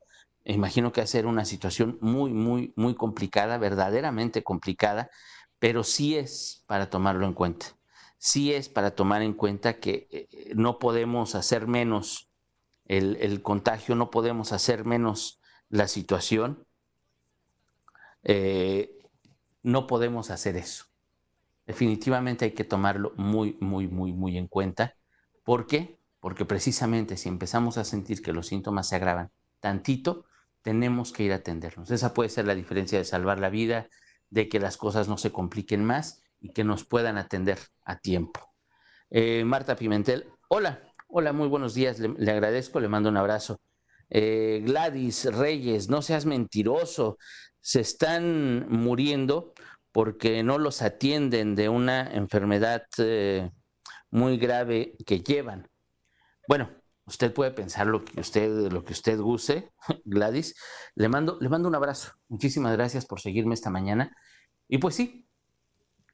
imagino 0.45 0.91
que 0.91 1.01
va 1.01 1.05
a 1.05 1.07
ser 1.07 1.25
una 1.25 1.45
situación 1.45 1.97
muy, 2.01 2.33
muy, 2.33 2.73
muy 2.75 2.95
complicada, 2.95 3.57
verdaderamente 3.57 4.43
complicada, 4.43 5.09
pero 5.59 5.83
sí 5.83 6.17
es 6.17 6.63
para 6.67 6.89
tomarlo 6.89 7.25
en 7.25 7.33
cuenta. 7.33 7.67
Sí 8.17 8.53
es 8.53 8.69
para 8.69 8.95
tomar 8.95 9.21
en 9.21 9.33
cuenta 9.33 9.79
que 9.79 10.07
eh, 10.11 10.53
no 10.55 10.79
podemos 10.79 11.35
hacer 11.35 11.67
menos 11.67 12.29
el, 12.85 13.41
contagio, 13.41 13.95
no 13.95 14.09
podemos 14.09 14.51
hacer 14.51 14.85
menos 14.85 15.39
la 15.69 15.87
situación. 15.87 16.65
Eh, 18.23 18.99
no 19.61 19.87
podemos 19.87 20.29
hacer 20.29 20.57
eso. 20.57 20.85
definitivamente 21.65 22.43
hay 22.45 22.51
que 22.51 22.65
tomarlo 22.65 23.13
muy, 23.15 23.57
muy, 23.61 23.87
muy, 23.87 24.11
muy 24.11 24.37
en 24.37 24.47
cuenta. 24.47 24.95
¿Por 25.43 25.65
qué? 25.67 25.97
Porque 26.19 26.43
precisamente 26.45 27.15
si 27.15 27.29
empezamos 27.29 27.77
a 27.77 27.85
sentir 27.85 28.21
que 28.21 28.33
los 28.33 28.47
síntomas 28.47 28.89
se 28.89 28.97
agravan 28.97 29.31
tantito, 29.61 30.25
tenemos 30.63 31.11
que 31.11 31.23
ir 31.23 31.33
a 31.33 31.35
atendernos. 31.35 31.91
Esa 31.91 32.13
puede 32.13 32.29
ser 32.29 32.45
la 32.45 32.55
diferencia 32.55 32.97
de 32.97 33.05
salvar 33.05 33.39
la 33.39 33.49
vida, 33.49 33.89
de 34.29 34.49
que 34.49 34.59
las 34.59 34.77
cosas 34.77 35.07
no 35.07 35.17
se 35.17 35.31
compliquen 35.31 35.83
más 35.83 36.23
y 36.39 36.53
que 36.53 36.63
nos 36.63 36.85
puedan 36.85 37.17
atender 37.17 37.59
a 37.83 37.99
tiempo. 37.99 38.53
Eh, 39.11 39.43
Marta 39.45 39.75
Pimentel, 39.75 40.25
hola, 40.49 40.81
hola, 41.07 41.33
muy 41.33 41.47
buenos 41.47 41.75
días, 41.75 41.99
le, 41.99 42.31
agradezco, 42.31 42.79
le 42.79 42.87
mando 42.87 43.09
un 43.09 43.17
abrazo. 43.17 43.59
Eh, 44.09 44.63
Gladys 44.65 45.25
Reyes, 45.25 45.89
no 45.89 46.01
seas 46.01 46.25
mentiroso, 46.25 47.17
se 47.59 47.81
están 47.81 48.67
muriendo 48.69 49.53
porque 49.91 50.41
no 50.43 50.57
los 50.57 50.81
atienden 50.81 51.55
de 51.55 51.69
una 51.69 52.11
enfermedad 52.11 52.83
eh, 52.97 53.51
muy 54.09 54.37
grave 54.37 54.95
que 55.05 55.19
llevan. 55.19 55.69
Bueno, 56.47 56.71
usted 57.05 57.33
puede 57.33 57.51
pensar 57.51 57.87
lo 57.87 58.03
que 58.03 58.19
usted, 58.19 58.71
lo 58.71 58.83
que 58.83 58.93
usted 58.93 59.19
guste, 59.19 59.71
Gladys. 60.05 60.55
Le 60.95 61.09
mando, 61.09 61.37
le 61.39 61.49
mando 61.49 61.67
un 61.67 61.75
abrazo. 61.75 62.13
Muchísimas 62.27 62.73
gracias 62.73 63.05
por 63.05 63.19
seguirme 63.19 63.53
esta 63.53 63.69
mañana. 63.69 64.15
Y 64.67 64.77
pues 64.77 64.95
sí, 64.95 65.27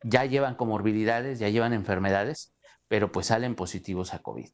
ya 0.04 0.26
llevan 0.26 0.56
comorbilidades, 0.56 1.40
ya 1.40 1.50
llevan 1.50 1.74
enfermedades, 1.74 2.56
pero 2.88 3.12
pues 3.12 3.28
salen 3.28 3.56
positivos 3.56 4.14
a 4.14 4.20
COVID. 4.20 4.50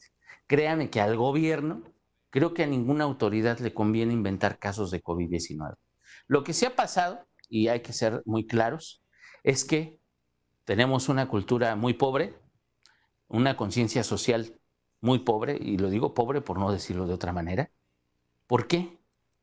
Créanme 0.48 0.90
que 0.90 1.02
al 1.02 1.16
gobierno, 1.18 1.84
creo 2.30 2.54
que 2.54 2.64
a 2.64 2.68
ninguna 2.68 3.06
autoridad 3.06 3.60
le 3.60 3.74
conviene 3.74 4.14
inventar 4.14 4.60
casos 4.60 4.92
de 4.92 5.02
COVID-19. 5.02 5.76
Lo 6.28 6.44
que 6.44 6.54
se 6.54 6.68
ha 6.68 6.76
pasado, 6.76 7.26
y 7.50 7.68
hay 7.68 7.82
que 7.82 7.94
ser 7.94 8.22
muy 8.26 8.46
claros, 8.46 9.04
es 9.44 9.64
que 9.64 10.00
tenemos 10.66 11.10
una 11.10 11.28
cultura 11.28 11.76
muy 11.76 11.94
pobre, 11.94 12.36
una 13.28 13.56
conciencia 13.56 14.04
social 14.04 14.60
muy 15.02 15.20
pobre, 15.20 15.58
y 15.60 15.78
lo 15.78 15.90
digo 15.90 16.14
pobre 16.14 16.42
por 16.42 16.60
no 16.60 16.72
decirlo 16.72 17.08
de 17.08 17.14
otra 17.14 17.34
manera. 17.34 17.72
¿Por 18.48 18.68
qué? 18.68 19.00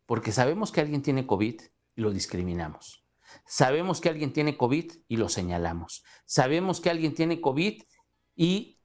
Porque 0.07 0.33
sabemos 0.33 0.73
que 0.73 0.81
alguien 0.81 1.03
tiene 1.03 1.27
COVID 1.27 1.61
y 1.97 2.01
lo 2.01 2.11
discriminamos. 2.11 3.05
Sabemos 3.47 4.01
que 4.01 4.09
alguien 4.09 4.33
tiene 4.33 4.57
COVID 4.57 4.93
y 5.09 5.17
lo 5.17 5.29
señalamos. 5.29 6.05
Sabemos 6.27 6.81
que 6.81 6.91
alguien 6.91 7.15
tiene 7.15 7.41
COVID 7.41 7.83
y 8.35 8.81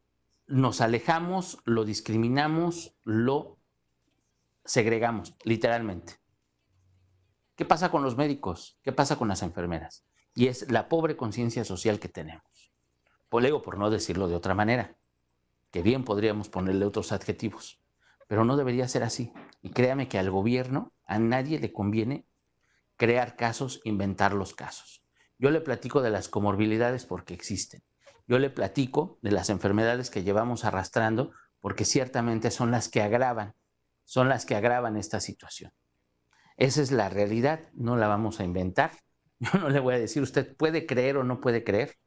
nos 0.48 0.82
alejamos, 0.82 1.60
lo 1.66 1.84
discriminamos, 1.84 2.96
lo 3.04 3.60
segregamos, 4.64 5.36
literalmente. 5.44 6.16
¿Qué 7.56 7.66
pasa 7.66 7.92
con 7.92 8.04
los 8.04 8.16
médicos? 8.16 8.80
¿Qué 8.84 8.92
pasa 8.92 9.18
con 9.18 9.28
las 9.28 9.42
enfermeras? 9.42 10.06
Y 10.36 10.48
es 10.48 10.72
la 10.72 10.88
pobre 10.88 11.18
conciencia 11.18 11.66
social 11.66 12.00
que 12.00 12.08
tenemos. 12.08 12.72
Polego, 13.30 13.62
por 13.62 13.78
no 13.78 13.90
decirlo 13.90 14.28
de 14.28 14.36
otra 14.36 14.54
manera 14.54 14.96
que 15.72 15.82
bien 15.82 16.04
podríamos 16.04 16.50
ponerle 16.50 16.86
otros 16.86 17.12
adjetivos, 17.12 17.82
pero 18.28 18.46
no 18.46 18.58
debería 18.58 18.88
ser 18.88 19.04
así. 19.04 19.34
Y 19.62 19.72
créame 19.72 20.08
que 20.08 20.20
al 20.20 20.30
gobierno, 20.30 20.94
a 21.06 21.20
nadie 21.20 21.60
le 21.60 21.74
conviene 21.74 22.26
crear 22.96 23.36
casos, 23.36 23.82
inventar 23.84 24.34
los 24.34 24.54
casos. 24.54 25.04
Yo 25.40 25.52
le 25.52 25.62
platico 25.62 26.02
de 26.02 26.10
las 26.10 26.30
comorbilidades 26.30 27.06
porque 27.06 27.34
existen. 27.34 27.84
Yo 28.28 28.40
le 28.40 28.50
platico 28.50 29.20
de 29.22 29.32
las 29.32 29.50
enfermedades 29.50 30.10
que 30.10 30.24
llevamos 30.24 30.66
arrastrando 30.66 31.32
porque 31.60 31.86
ciertamente 31.86 32.52
son 32.52 32.72
las 32.72 32.90
que 32.90 33.02
agravan, 33.02 33.56
son 34.04 34.30
las 34.30 34.46
que 34.46 34.56
agravan 34.56 34.98
esta 34.98 35.20
situación. 35.20 35.72
Esa 36.58 36.82
es 36.82 36.92
la 36.92 37.10
realidad, 37.10 37.70
no 37.74 37.98
la 37.98 38.08
vamos 38.08 38.40
a 38.40 38.44
inventar. 38.44 38.92
Yo 39.40 39.60
no 39.60 39.70
le 39.70 39.80
voy 39.80 39.96
a 39.96 40.00
decir, 40.00 40.24
usted 40.24 40.56
puede 40.56 40.86
creer 40.86 41.18
o 41.18 41.24
no 41.24 41.40
puede 41.40 41.64
creer. 41.64 41.98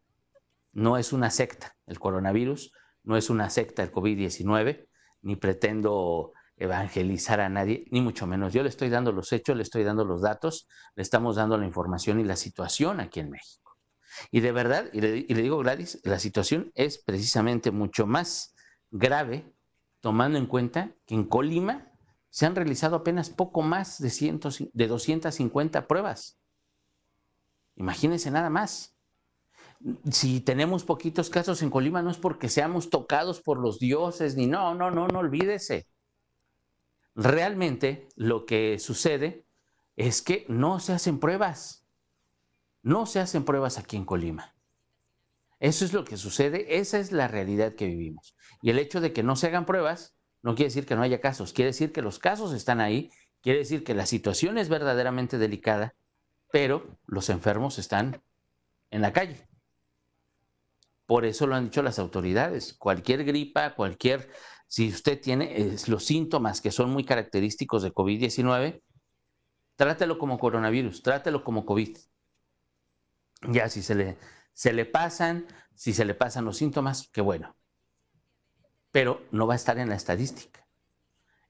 No 0.73 0.99
es 0.99 1.13
una 1.13 1.31
secta 1.31 1.77
el 1.87 1.99
coronavirus, 1.99 2.73
no 3.03 3.17
es 3.17 3.31
una 3.31 3.51
secta 3.51 3.83
el 3.83 3.93
COVID-19, 3.93 4.87
ni 5.23 5.37
pretendo 5.37 6.33
evangelizar 6.57 7.41
a 7.41 7.49
nadie, 7.49 7.87
ni 7.91 8.01
mucho 8.03 8.27
menos. 8.27 8.53
Yo 8.53 8.63
le 8.63 8.69
estoy 8.69 8.91
dando 8.91 9.13
los 9.13 9.33
hechos, 9.33 9.57
le 9.57 9.63
estoy 9.63 9.83
dando 9.83 10.05
los 10.05 10.21
datos, 10.21 10.69
le 10.95 11.03
estamos 11.03 11.37
dando 11.37 11.57
la 11.57 11.65
información 11.65 12.21
y 12.21 12.25
la 12.25 12.37
situación 12.37 13.01
aquí 13.01 13.21
en 13.21 13.31
México. 13.31 13.79
Y 14.31 14.41
de 14.41 14.53
verdad, 14.53 14.91
y 14.93 15.01
le, 15.01 15.23
digo 15.23 15.59
Gladys, 15.59 16.01
la 16.05 16.19
situación 16.19 16.71
es 16.75 17.03
precisamente 17.03 17.71
mucho 17.71 18.07
más 18.07 18.55
grave 18.91 19.51
tomando 20.01 20.39
en 20.39 20.47
cuenta 20.47 20.95
que 21.07 21.15
en 21.15 21.25
Colima 21.25 21.93
se 22.29 22.47
han 22.47 22.55
realizado 22.55 22.97
apenas 22.97 23.31
poco 23.31 23.63
más 23.63 23.99
de, 23.99 24.71
de 24.73 24.87
250 24.87 25.87
pruebas. 25.87 26.39
Imagínense 27.77 28.31
nada 28.31 28.51
más 28.51 29.00
si 30.11 30.41
tenemos 30.41 30.85
poquitos 30.85 31.31
casos 31.31 31.63
en 31.63 31.71
Colima 31.71 32.03
no 32.03 32.11
es 32.11 32.19
porque 32.19 32.49
seamos 32.49 32.91
tocados 32.91 33.41
por 33.41 33.59
los 33.59 33.79
dioses, 33.79 34.37
ni 34.37 34.47
no, 34.47 34.75
no, 34.75 34.91
no, 34.91 35.09
no 35.09 35.19
olvídese. 35.21 35.87
Realmente 37.15 38.09
lo 38.17 38.47
que 38.47 38.79
sucede 38.79 39.47
es 39.97 40.23
que 40.23 40.45
no 40.49 40.81
se 40.81 40.93
hacen 40.93 41.19
pruebas. 41.19 41.87
No 42.83 43.07
se 43.07 43.21
hacen 43.21 43.45
pruebas 43.45 43.79
aquí 43.79 43.97
en 43.97 44.05
Colima. 44.05 44.55
Eso 45.59 45.85
es 45.85 45.93
lo 45.93 46.05
que 46.05 46.17
sucede, 46.17 46.79
esa 46.79 46.99
es 46.99 47.13
la 47.13 47.29
realidad 47.29 47.75
que 47.75 47.87
vivimos. 47.87 48.35
Y 48.63 48.71
el 48.71 48.79
hecho 48.79 49.01
de 49.01 49.13
que 49.13 49.23
no 49.23 49.37
se 49.37 49.49
hagan 49.49 49.67
pruebas 49.67 50.17
no 50.43 50.55
quiere 50.55 50.69
decir 50.69 50.87
que 50.87 50.97
no 50.97 51.03
haya 51.03 51.21
casos, 51.21 51.53
quiere 51.53 51.71
decir 51.71 51.93
que 51.93 52.01
los 52.01 52.19
casos 52.19 52.55
están 52.55 52.81
ahí, 52.81 53.11
quiere 53.43 53.59
decir 53.59 53.85
que 53.85 53.95
la 53.95 54.07
situación 54.07 54.57
es 54.57 54.71
verdaderamente 54.71 55.37
delicada, 55.37 55.95
pero 56.51 56.99
los 57.07 57.29
enfermos 57.29 57.79
están 57.79 58.23
en 58.91 59.03
la 59.03 59.13
calle. 59.13 59.50
Por 61.11 61.25
eso 61.25 61.49
lo 61.49 61.57
han 61.57 61.65
dicho 61.65 61.83
las 61.83 61.99
autoridades. 61.99 62.73
Cualquier 62.73 63.25
gripa, 63.25 63.75
cualquier, 63.75 64.31
si 64.69 64.91
usted 64.91 65.21
tiene 65.21 65.77
los 65.89 66.05
síntomas 66.05 66.61
que 66.61 66.71
son 66.71 66.91
muy 66.91 67.05
característicos 67.05 67.83
de 67.83 67.93
COVID-19, 67.93 68.81
trátelo 69.75 70.21
como 70.21 70.39
coronavirus, 70.39 71.03
trátelo 71.03 71.43
como 71.43 71.67
COVID. 71.67 71.99
Ya 73.49 73.69
si 73.69 73.83
se 73.83 73.97
le, 73.97 74.19
se 74.53 74.73
le 74.73 74.87
pasan, 74.87 75.49
si 75.75 75.95
se 75.95 76.05
le 76.05 76.15
pasan 76.15 76.45
los 76.45 76.59
síntomas, 76.59 77.11
qué 77.13 77.23
bueno. 77.23 77.57
Pero 78.93 79.27
no 79.33 79.49
va 79.49 79.55
a 79.55 79.57
estar 79.57 79.81
en 79.81 79.89
la 79.89 79.97
estadística. 79.97 80.65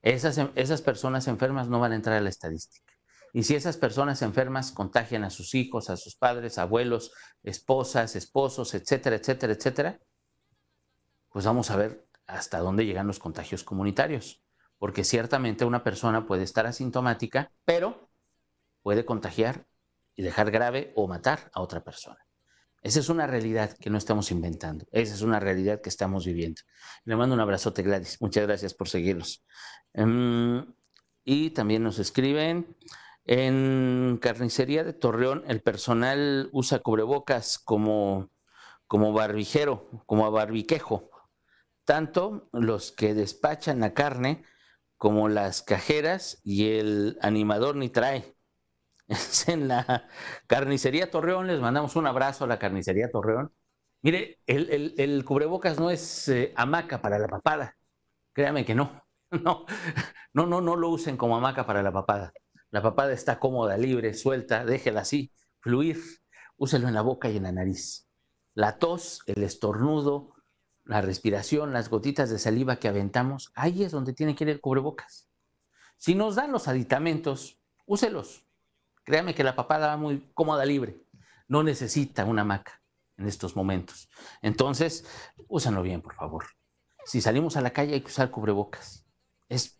Esas, 0.01 0.41
esas 0.55 0.81
personas 0.81 1.29
enfermas 1.29 1.69
no 1.69 1.81
van 1.81 1.93
a 1.93 1.97
entrar 1.97 2.17
a 2.17 2.23
la 2.23 2.31
estadística. 2.31 2.90
Y 3.33 3.45
si 3.45 3.55
esas 3.55 3.77
personas 3.77 4.23
enfermas 4.23 4.73
contagian 4.73 5.25
a 5.25 5.31
sus 5.31 5.55
hijos, 5.55 5.91
a 5.91 5.97
sus 5.97 6.17
padres, 6.17 6.59
abuelos, 6.59 7.13
esposas, 7.43 8.17
esposos, 8.17 8.75
etcétera, 8.75 9.17
etcétera, 9.17 9.53
etcétera, 9.53 10.01
pues 11.31 11.45
vamos 11.45 11.71
a 11.71 11.77
ver 11.77 12.07
hasta 12.27 12.59
dónde 12.59 12.87
llegan 12.87 13.07
los 13.07 13.19
contagios 13.19 13.65
comunitarios. 13.65 14.43
Porque 14.79 15.05
ciertamente 15.05 15.65
una 15.65 15.85
persona 15.85 16.27
puede 16.27 16.43
estar 16.43 16.67
asintomática, 16.67 17.53
pero 17.65 18.11
puede 18.83 19.05
contagiar 19.05 19.67
y 20.17 20.23
dejar 20.23 20.51
grave 20.51 20.93
o 20.97 21.07
matar 21.07 21.51
a 21.53 21.61
otra 21.61 21.85
persona. 21.85 22.19
Esa 22.83 23.01
es 23.01 23.11
una 23.11 23.27
realidad 23.27 23.77
que 23.79 23.91
no 23.91 23.99
estamos 23.99 24.31
inventando. 24.31 24.87
Esa 24.91 25.15
es 25.15 25.21
una 25.21 25.39
realidad 25.39 25.83
que 25.83 25.91
estamos 25.91 26.25
viviendo. 26.25 26.63
Le 27.05 27.15
mando 27.15 27.35
un 27.35 27.41
abrazote, 27.41 27.83
Gladys. 27.83 28.21
Muchas 28.21 28.47
gracias 28.47 28.73
por 28.73 28.89
seguirnos. 28.89 29.45
Em, 29.93 30.65
y 31.25 31.51
también 31.51 31.83
nos 31.83 31.99
escriben. 31.99 32.77
En 33.33 34.19
carnicería 34.21 34.83
de 34.83 34.93
Torreón, 34.93 35.45
el 35.47 35.63
personal 35.63 36.49
usa 36.51 36.81
cubrebocas 36.81 37.61
como, 37.61 38.29
como 38.89 39.13
barbijero, 39.13 39.89
como 40.07 40.29
barbiquejo. 40.33 41.09
Tanto 41.85 42.49
los 42.53 42.91
que 42.91 43.15
despachan 43.15 43.79
la 43.79 43.95
carne 43.95 44.43
como 44.97 45.29
las 45.29 45.63
cajeras 45.63 46.41
y 46.43 46.73
el 46.73 47.19
animador 47.23 47.77
ni 47.77 47.89
trae. 47.89 48.37
Es 49.09 49.49
en 49.49 49.69
la 49.69 50.09
carnicería 50.49 51.11
Torreón, 51.13 51.47
les 51.47 51.61
mandamos 51.61 51.95
un 51.95 52.09
abrazo 52.09 52.45
a 52.45 52.49
la 52.49 52.59
carnicería 52.59 53.13
Torreón. 53.13 53.55
Mire, 54.03 54.41
el, 54.47 55.25
cubrebocas 55.25 55.79
no 55.79 55.91
es 55.91 56.29
eh, 56.29 56.53
hamaca 56.57 57.01
para 57.01 57.19
la 57.21 57.29
papada. 57.29 57.77
Créame 58.33 58.65
que 58.65 58.75
no. 58.75 59.05
No, 59.33 59.65
no, 60.33 60.47
no, 60.47 60.61
no 60.61 60.75
lo 60.75 60.89
usen 60.89 61.17
como 61.17 61.37
hamaca 61.37 61.65
para 61.65 61.85
la 61.85 61.93
papada. 61.93 62.33
La 62.71 62.83
papada 62.83 63.13
está 63.13 63.39
cómoda, 63.39 63.77
libre, 63.77 64.15
suelta, 64.15 64.65
déjela 64.65 65.01
así, 65.01 65.33
fluir. 65.61 66.01
Úselo 66.57 66.89
en 66.89 66.95
la 66.95 67.03
boca 67.03 67.31
y 67.31 67.37
en 67.37 67.45
la 67.45 67.53
nariz. 67.53 68.09
La 68.55 68.79
tos, 68.79 69.23
el 69.27 69.43
estornudo, 69.43 70.35
la 70.85 71.01
respiración, 71.01 71.73
las 71.73 71.89
gotitas 71.89 72.31
de 72.31 72.39
saliva 72.39 72.77
que 72.77 72.89
aventamos, 72.89 73.51
ahí 73.55 73.83
es 73.83 73.93
donde 73.93 74.13
tiene 74.13 74.35
que 74.35 74.45
ir 74.45 74.51
el 74.51 74.61
cubrebocas. 74.61 75.29
Si 75.97 76.15
nos 76.15 76.35
dan 76.35 76.53
los 76.53 76.69
aditamentos, 76.69 77.59
úselos. 77.87 78.45
Créame 79.05 79.35
que 79.35 79.45
la 79.45 79.57
papada 79.57 79.89
va 79.89 79.97
muy 79.97 80.31
cómoda, 80.35 80.65
libre. 80.65 81.03
No 81.49 81.63
necesita 81.63 82.25
una 82.25 82.45
maca 82.45 82.83
en 83.17 83.27
estos 83.27 83.57
momentos. 83.57 84.09
Entonces, 84.43 85.05
úsenlo 85.49 85.83
bien, 85.83 86.03
por 86.03 86.15
favor. 86.15 86.47
Si 87.05 87.21
salimos 87.21 87.57
a 87.57 87.61
la 87.61 87.71
calle 87.71 87.95
hay 87.95 88.01
que 88.01 88.09
usar 88.09 88.31
cubrebocas. 88.31 89.07
Es 89.49 89.80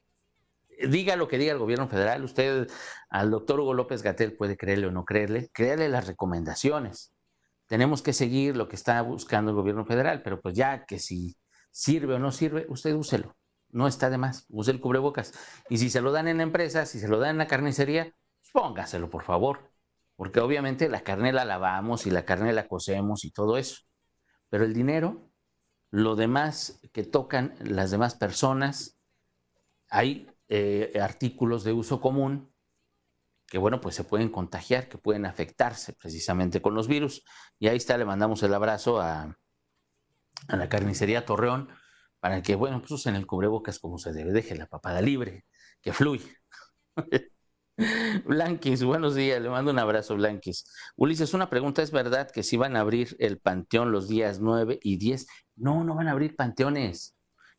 diga 0.89 1.17
lo 1.17 1.29
que 1.29 1.39
diga 1.39 1.53
el 1.53 1.59
gobierno 1.59 1.89
federal, 1.89 2.25
usted 2.25 2.69
al 3.09 3.31
doctor 3.31 3.61
Hugo 3.61 3.75
López 3.75 4.03
Gatel 4.03 4.37
puede 4.37 4.57
creerle 4.57 4.87
o 4.87 4.91
no 4.91 5.05
creerle, 5.05 5.51
créale 5.53 5.89
las 5.89 6.07
recomendaciones, 6.07 7.13
tenemos 7.71 8.03
que 8.03 8.13
seguir 8.13 8.57
lo 8.57 8.67
que 8.67 8.75
está 8.75 9.01
buscando 9.01 9.53
el 9.53 9.57
gobierno 9.57 9.85
federal, 9.85 10.23
pero 10.23 10.41
pues 10.41 10.57
ya 10.57 10.85
que 10.87 10.99
si 10.99 11.37
sirve 11.71 12.15
o 12.15 12.19
no 12.19 12.33
sirve, 12.33 12.67
usted 12.69 12.93
úselo. 12.95 13.37
No 13.69 13.87
está 13.87 14.11
de 14.11 14.19
más, 14.19 14.45
use 14.49 14.73
el 14.73 14.81
cubrebocas. 14.81 15.33
Y 15.69 15.79
si 15.79 15.89
se 15.89 16.01
lo 16.01 16.11
dan 16.11 16.27
en 16.27 16.41
empresas, 16.41 16.89
si 16.89 16.99
se 16.99 17.07
lo 17.07 17.21
dan 17.21 17.31
en 17.31 17.39
la 17.39 17.47
carnicería, 17.47 18.13
póngaselo, 18.53 19.09
por 19.09 19.23
favor. 19.23 19.71
Porque 20.17 20.41
obviamente 20.41 20.89
la 20.89 21.03
carne 21.03 21.33
la 21.33 21.45
lavamos 21.45 22.07
y 22.07 22.11
la 22.11 22.25
carne 22.25 22.53
la 22.53 22.67
cocemos 22.67 23.25
y 23.25 23.31
todo 23.31 23.57
eso. 23.57 23.83
Pero 24.49 24.65
el 24.65 24.75
dinero, 24.75 25.31
lo 25.93 26.17
demás 26.17 26.81
que 26.93 27.05
tocan 27.05 27.55
las 27.61 27.93
demás 27.93 28.17
personas, 28.17 28.99
hay 29.89 30.29
eh, 30.51 30.93
artículos 31.01 31.65
de 31.65 31.73
uso 31.73 32.01
común 32.01 32.53
que 33.51 33.59
bueno, 33.59 33.81
pues 33.81 33.97
se 33.97 34.05
pueden 34.05 34.31
contagiar, 34.31 34.89
que 34.89 34.97
pueden 34.97 35.27
afectarse 35.27 35.93
precisamente 35.93 36.63
con 36.63 36.73
los 36.75 36.87
virus. 36.87 37.25
Y 37.59 37.67
ahí 37.67 37.77
está, 37.77 37.99
le 37.99 38.05
mandamos 38.05 38.43
el 38.45 38.55
abrazo 38.55 39.01
a, 39.01 39.37
la 40.49 40.69
carnicería 40.69 41.27
Torreón 41.27 41.69
para 42.21 42.43
que, 42.43 42.55
bueno, 42.55 42.79
pues 42.79 42.93
usen 42.93 43.17
el 43.17 43.27
cubrebocas 43.27 43.81
como 43.81 43.99
se 43.99 44.13
debe, 44.13 44.31
deje 44.31 44.55
la 44.55 44.67
papada 44.67 45.03
libre, 45.03 45.47
que 45.83 45.93
fluye. 45.93 46.37
Blanquis, 48.25 48.85
buenos 48.85 49.17
días, 49.17 49.43
le 49.43 49.49
mando 49.51 49.73
un 49.73 49.81
abrazo, 49.81 50.15
Blanquis. 50.15 50.65
Ulises, 50.97 51.35
una 51.35 51.51
pregunta, 51.51 51.83
¿es 51.83 51.91
verdad 51.91 52.31
que 52.31 52.45
si 52.45 52.57
van 52.57 52.77
a 52.77 52.81
abrir 52.81 53.17
el 53.19 53.41
panteón 53.41 53.91
los 53.91 54.07
días 54.07 54.39
9 54.39 54.79
y 54.81 54.97
10? 54.97 55.27
No, 55.57 55.83
no 55.83 55.97
van 55.97 56.07
a 56.07 56.13
abrir 56.13 56.37
panteones, 56.37 57.17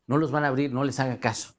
no 0.08 0.18
los 0.18 0.32
van 0.32 0.46
a 0.46 0.48
abrir, 0.48 0.72
no 0.72 0.86
les 0.86 1.00
haga 1.02 1.20
caso. 1.20 1.54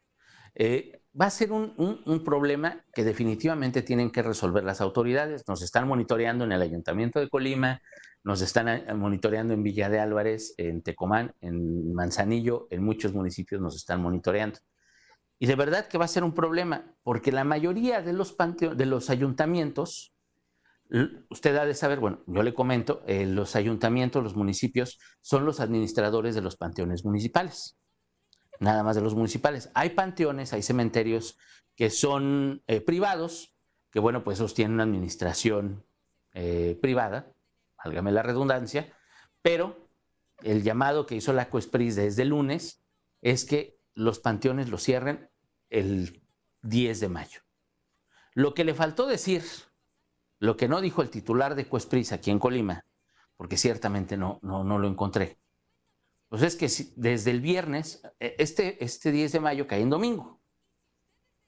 Eh, 0.55 1.02
va 1.21 1.26
a 1.26 1.31
ser 1.31 1.52
un, 1.52 2.23
problema 2.25 2.85
que 2.95 3.04
definitivamente 3.04 3.83
tienen 3.83 4.11
que 4.11 4.23
resolver 4.23 4.64
las 4.64 4.81
autoridades. 4.81 5.45
Nos 5.47 5.62
están 5.62 5.87
monitoreando 5.87 6.45
en 6.45 6.52
el 6.52 6.62
Ayuntamiento 6.62 7.21
de 7.21 7.28
Colima, 7.28 7.83
nos 8.25 8.40
están 8.40 8.69
eh, 8.69 8.95
monitoreando 8.95 9.52
en 9.52 9.62
Villa 9.62 9.90
de 9.90 10.00
Álvarez, 10.00 10.54
en 10.57 10.83
Tecomán, 10.83 11.35
en 11.40 11.92
Manzanillo, 11.95 12.66
en 12.71 12.85
muchos 12.85 13.12
municipios 13.12 13.61
nos 13.61 13.76
están 13.76 14.00
monitoreando. 14.00 14.59
Y 15.38 15.47
de 15.47 15.57
verdad 15.57 15.88
que 15.88 15.99
va 15.99 16.04
a 16.04 16.09
ser 16.09 16.25
un 16.25 16.35
problema, 16.35 16.95
porque 17.02 17.33
la 17.33 17.45
mayoría 17.45 18.00
de 18.00 18.12
los, 18.12 18.37
de 18.76 18.87
los 18.87 19.11
ayuntamientos, 19.11 20.14
usted 21.31 21.57
ha 21.57 21.66
de 21.66 21.75
saber, 21.75 21.99
bueno, 21.99 22.23
yo 22.26 22.42
le 22.42 22.54
comento, 22.54 23.02
eh, 23.07 23.26
los 23.26 23.57
ayuntamientos, 23.57 24.23
los 24.23 24.37
municipios, 24.37 24.99
son 25.21 25.45
los 25.45 25.59
administradores 25.59 26.37
de 26.37 26.42
los 26.42 26.57
panteones 26.57 27.04
municipales 27.04 27.76
nada 28.61 28.83
más 28.83 28.97
de 28.97 29.03
los 29.03 29.15
municipales. 29.15 29.71
Hay 29.75 29.91
panteones, 29.91 30.53
hay 30.53 30.63
cementerios 30.63 31.39
que 31.77 31.91
son 31.91 32.63
eh, 32.67 32.81
privados, 32.81 33.55
que 33.91 34.01
bueno, 34.01 34.25
pues 34.25 34.39
sostienen 34.39 34.75
una 34.75 34.85
administración 34.85 35.85
eh, 36.35 36.79
privada, 36.81 37.33
válgame 37.85 38.13
la 38.13 38.23
redundancia, 38.23 38.93
pero 39.43 39.89
el 40.43 40.63
llamado 40.63 41.07
que 41.07 41.17
hizo 41.17 41.33
la 41.33 41.51
COESPRIS 41.51 41.97
desde 41.97 42.23
el 42.23 42.29
lunes 42.29 42.83
es 43.21 43.45
que 43.45 43.79
los 43.95 44.19
panteones 44.19 44.69
los 44.69 44.83
cierren 44.83 45.31
el 45.71 46.23
10 46.63 47.01
de 47.01 47.09
mayo. 47.09 47.41
Lo 48.35 48.55
que 48.55 48.65
le 48.65 48.75
faltó 48.75 49.07
decir, 49.07 49.43
lo 50.39 50.57
que 50.57 50.69
no 50.69 50.81
dijo 50.81 51.03
el 51.03 51.11
titular 51.11 51.55
de 51.55 51.69
COESPRIS 51.69 52.13
aquí 52.13 52.31
en 52.31 52.39
Colima, 52.39 52.87
porque 53.37 53.57
ciertamente 53.57 54.17
no, 54.17 54.39
no, 54.43 54.65
no 54.65 54.79
lo 54.79 54.89
encontré, 54.89 55.39
pues 56.33 56.41
es 56.45 56.57
que 56.57 56.93
desde 56.97 57.31
el 57.31 57.43
viernes, 57.43 58.01
e, 58.19 58.37
este, 58.39 58.83
este 58.83 59.12
10 59.12 59.33
de 59.33 59.41
mayo 59.41 59.67
cae 59.67 59.83
en 59.83 59.91
domingo. 59.91 60.41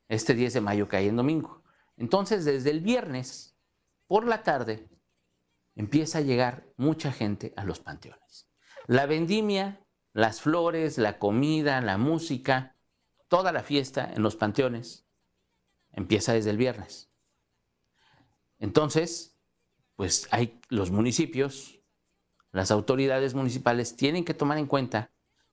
Este 0.09 0.35
10 0.35 0.53
de 0.53 0.61
mayo 0.61 0.88
cae 0.88 1.09
en 1.09 1.17
domingo. 1.17 1.62
Entonces, 1.97 2.45
desde 2.45 2.69
el 2.69 2.83
viernes, 2.83 3.57
por 4.07 4.26
la 4.26 4.43
tarde, 4.43 4.87
empieza 5.75 6.19
a 6.19 6.21
llegar 6.21 6.67
mucha 6.76 7.12
gente 7.12 7.55
a 7.57 7.64
los 7.64 7.81
panteones. 7.81 8.50
La 8.87 9.07
vendimia, 9.07 9.83
las 10.12 10.43
flores, 10.43 10.99
la 10.99 11.19
comida, 11.19 11.81
la 11.81 11.97
música, 11.97 12.76
toda 13.29 13.53
la 13.53 13.62
fiesta 13.62 14.12
en 14.14 14.23
los 14.23 14.37
panteones 14.37 15.07
empieza 15.92 16.35
desde 16.35 16.51
el 16.51 16.59
viernes. 16.59 17.09
Entonces, 18.59 19.35
pues 19.97 20.29
hay 20.31 20.61
los 20.68 20.90
municipios 20.90 21.81
las 22.55 22.71
autoridades 22.71 23.35
municipales 23.35 23.97
tienen 23.97 24.25
que 24.25 24.33
tomar 24.33 24.59
en 24.59 24.67
cuenta 24.67 25.11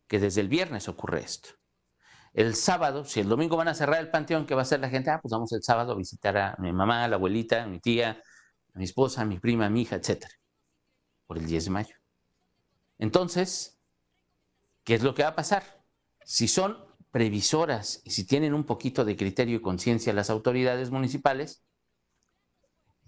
que 0.07 0.19
desde 0.19 0.39
el 0.39 0.47
viernes 0.47 0.87
ocurre 0.87 1.21
esto. 1.21 1.49
El 2.31 2.53
sábado, 2.53 3.05
si 3.05 3.19
el 3.19 3.27
domingo 3.27 3.57
van 3.57 3.69
a 3.69 3.73
cerrar 3.73 3.99
el 3.99 4.11
panteón, 4.11 4.45
¿qué 4.45 4.53
va 4.53 4.61
a 4.61 4.63
hacer 4.63 4.79
la 4.79 4.89
gente? 4.89 5.09
Ah, 5.09 5.19
pues 5.19 5.31
vamos 5.31 5.51
el 5.51 5.63
sábado 5.63 5.93
a 5.93 5.95
visitar 5.95 6.37
a 6.37 6.55
mi 6.59 6.71
mamá, 6.71 7.03
a 7.03 7.07
la 7.07 7.15
abuelita, 7.15 7.63
a 7.63 7.65
mi 7.65 7.79
tía, 7.79 8.21
a 8.75 8.77
mi 8.77 8.83
esposa, 8.83 9.23
a 9.23 9.25
mi 9.25 9.39
prima, 9.39 9.65
a 9.65 9.69
mi 9.71 9.81
hija, 9.81 9.95
etc. 9.95 10.25
Por 11.25 11.39
el 11.39 11.47
10 11.47 11.65
de 11.65 11.71
mayo. 11.71 11.95
Entonces, 12.99 13.79
¿qué 14.83 14.93
es 14.93 15.01
lo 15.01 15.15
que 15.15 15.23
va 15.23 15.29
a 15.29 15.35
pasar? 15.35 15.83
Si 16.23 16.47
son 16.47 16.77
previsoras 17.09 18.01
y 18.03 18.11
si 18.11 18.27
tienen 18.27 18.53
un 18.53 18.63
poquito 18.63 19.05
de 19.05 19.15
criterio 19.17 19.57
y 19.57 19.61
conciencia 19.61 20.13
las 20.13 20.29
autoridades 20.29 20.91
municipales, 20.91 21.63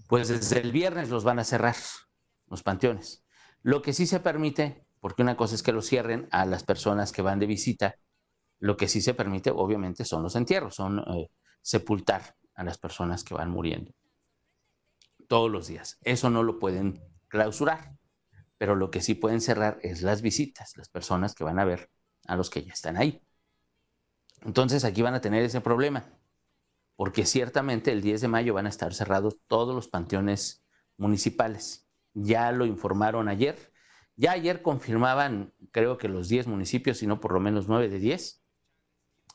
pues 0.08 0.29
desde 0.29 0.62
el 0.62 0.71
viernes 0.71 1.10
los 1.10 1.23
van 1.23 1.38
a 1.38 1.43
cerrar, 1.43 1.75
los 2.47 2.63
panteones. 2.63 3.22
Lo 3.63 3.82
que 3.82 3.93
sí 3.93 4.06
se 4.06 4.19
permite, 4.19 4.86
porque 4.99 5.21
una 5.21 5.38
cosa 5.38 5.56
es 5.56 5.63
que 5.63 5.71
lo 5.71 5.82
cierren 5.82 6.28
a 6.32 6.45
las 6.45 6.63
personas 6.63 7.13
que 7.13 7.21
van 7.21 7.39
de 7.39 7.45
visita, 7.45 7.95
lo 8.60 8.76
que 8.76 8.89
sí 8.89 9.02
se 9.02 9.13
permite, 9.13 9.52
obviamente, 9.52 10.04
son 10.04 10.21
los 10.21 10.36
entierros, 10.36 10.76
son 10.76 10.99
eh, 10.99 11.30
sepultar 11.62 12.36
a 12.56 12.63
las 12.65 12.78
personas 12.78 13.23
que 13.23 13.34
van 13.34 13.49
muriendo 13.49 13.93
todos 15.30 15.49
los 15.49 15.67
días. 15.67 15.97
Eso 16.02 16.30
no 16.30 16.43
lo 16.43 16.60
pueden 16.60 17.02
clausurar, 17.30 17.97
pero 18.58 18.76
lo 18.76 18.91
que 18.91 19.02
sí 19.02 19.15
pueden 19.15 19.39
cerrar 19.39 19.80
es 19.82 20.02
las 20.02 20.21
visitas, 20.21 20.76
las 20.76 20.89
personas 20.89 21.34
que 21.34 21.45
van 21.45 21.58
a 21.58 21.65
ver 21.65 21.89
a 22.28 22.36
los 22.36 22.49
que 22.49 22.63
ya 22.63 22.73
están 22.73 22.97
ahí. 22.97 23.21
Entonces 24.41 24.84
aquí 24.84 25.02
van 25.02 25.13
a 25.13 25.21
tener 25.21 25.41
ese 25.41 25.62
problema, 25.62 26.04
porque 26.97 27.26
ciertamente 27.26 27.93
el 27.93 28.02
10 28.02 28.21
de 28.21 28.28
mayo 28.28 28.54
van 28.54 28.65
a 28.65 28.69
estar 28.69 28.93
cerrados 28.93 29.38
todos 29.47 29.73
los 29.73 29.88
panteones 29.88 30.65
municipales 30.97 31.88
ya 32.13 32.52
lo 32.52 32.65
informaron 32.65 33.28
ayer. 33.28 33.71
Ya 34.15 34.32
ayer 34.32 34.62
confirmaban, 34.62 35.54
creo 35.71 35.97
que 35.97 36.08
los 36.08 36.30
10 36.30 36.47
municipios, 36.47 36.99
si 36.99 37.08
no 37.08 37.19
por 37.19 37.34
lo 37.34 37.39
menos 37.39 37.67
9 37.67 37.89
de 37.89 37.99
10, 37.99 38.43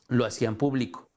lo 0.07 0.25
hacían 0.25 0.55
público. 0.55 1.11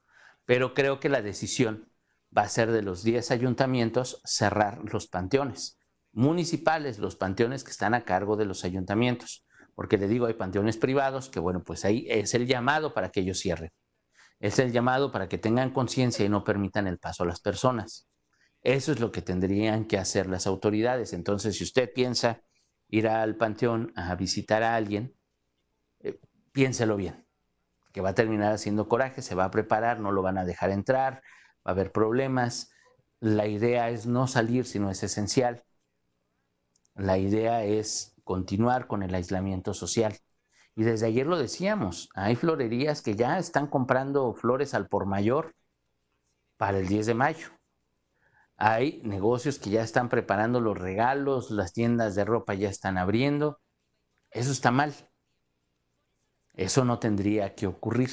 Pero 0.44 0.74
creo 0.74 0.98
que 0.98 1.08
la 1.08 1.22
decisión 1.22 1.92
va 2.36 2.42
a 2.42 2.48
ser 2.48 2.72
de 2.72 2.82
los 2.82 3.02
10 3.04 3.30
ayuntamientos 3.30 4.20
cerrar 4.24 4.80
los 4.92 5.06
panteones 5.06 5.78
municipales, 6.12 6.98
los 6.98 7.16
panteones 7.16 7.64
que 7.64 7.70
están 7.70 7.94
a 7.94 8.04
cargo 8.04 8.36
de 8.36 8.44
los 8.44 8.64
ayuntamientos. 8.64 9.46
Porque 9.74 9.96
le 9.96 10.08
digo, 10.08 10.26
hay 10.26 10.34
panteones 10.34 10.76
privados 10.76 11.30
que, 11.30 11.40
bueno, 11.40 11.62
pues 11.64 11.84
ahí 11.84 12.06
es 12.08 12.34
el 12.34 12.46
llamado 12.46 12.92
para 12.92 13.10
que 13.10 13.20
ellos 13.20 13.40
cierren. 13.40 13.70
Es 14.38 14.58
el 14.58 14.72
llamado 14.72 15.12
para 15.12 15.28
que 15.28 15.38
tengan 15.38 15.72
conciencia 15.72 16.24
y 16.24 16.28
no 16.28 16.44
permitan 16.44 16.86
el 16.86 16.98
paso 16.98 17.22
a 17.22 17.26
las 17.26 17.40
personas. 17.40 18.08
Eso 18.62 18.92
es 18.92 19.00
lo 19.00 19.10
que 19.10 19.22
tendrían 19.22 19.86
que 19.86 19.98
hacer 19.98 20.28
las 20.28 20.46
autoridades. 20.46 21.12
Entonces, 21.12 21.56
si 21.56 21.64
usted 21.64 21.92
piensa 21.92 22.42
ir 22.88 23.08
al 23.08 23.36
panteón 23.36 23.92
a 23.96 24.14
visitar 24.14 24.62
a 24.62 24.76
alguien, 24.76 25.16
eh, 26.00 26.20
piénselo 26.52 26.96
bien, 26.96 27.26
que 27.92 28.00
va 28.00 28.10
a 28.10 28.14
terminar 28.14 28.52
haciendo 28.52 28.88
coraje, 28.88 29.20
se 29.22 29.34
va 29.34 29.44
a 29.44 29.50
preparar, 29.50 29.98
no 30.00 30.12
lo 30.12 30.22
van 30.22 30.38
a 30.38 30.44
dejar 30.44 30.70
entrar, 30.70 31.22
va 31.66 31.70
a 31.70 31.70
haber 31.70 31.90
problemas. 31.90 32.70
La 33.20 33.46
idea 33.46 33.90
es 33.90 34.06
no 34.06 34.26
salir 34.28 34.64
si 34.64 34.78
no 34.78 34.90
es 34.90 35.02
esencial. 35.02 35.64
La 36.94 37.18
idea 37.18 37.64
es 37.64 38.14
continuar 38.22 38.86
con 38.86 39.02
el 39.02 39.14
aislamiento 39.14 39.74
social. 39.74 40.16
Y 40.76 40.84
desde 40.84 41.06
ayer 41.06 41.26
lo 41.26 41.36
decíamos, 41.36 42.08
hay 42.14 42.36
florerías 42.36 43.02
que 43.02 43.16
ya 43.16 43.38
están 43.38 43.66
comprando 43.66 44.32
flores 44.34 44.72
al 44.74 44.88
por 44.88 45.06
mayor 45.06 45.54
para 46.56 46.78
el 46.78 46.86
10 46.86 47.06
de 47.06 47.14
mayo. 47.14 47.61
Hay 48.64 49.00
negocios 49.02 49.58
que 49.58 49.70
ya 49.70 49.82
están 49.82 50.08
preparando 50.08 50.60
los 50.60 50.78
regalos, 50.78 51.50
las 51.50 51.72
tiendas 51.72 52.14
de 52.14 52.24
ropa 52.24 52.54
ya 52.54 52.68
están 52.68 52.96
abriendo. 52.96 53.58
Eso 54.30 54.52
está 54.52 54.70
mal. 54.70 54.94
Eso 56.54 56.84
no 56.84 57.00
tendría 57.00 57.56
que 57.56 57.66
ocurrir. 57.66 58.10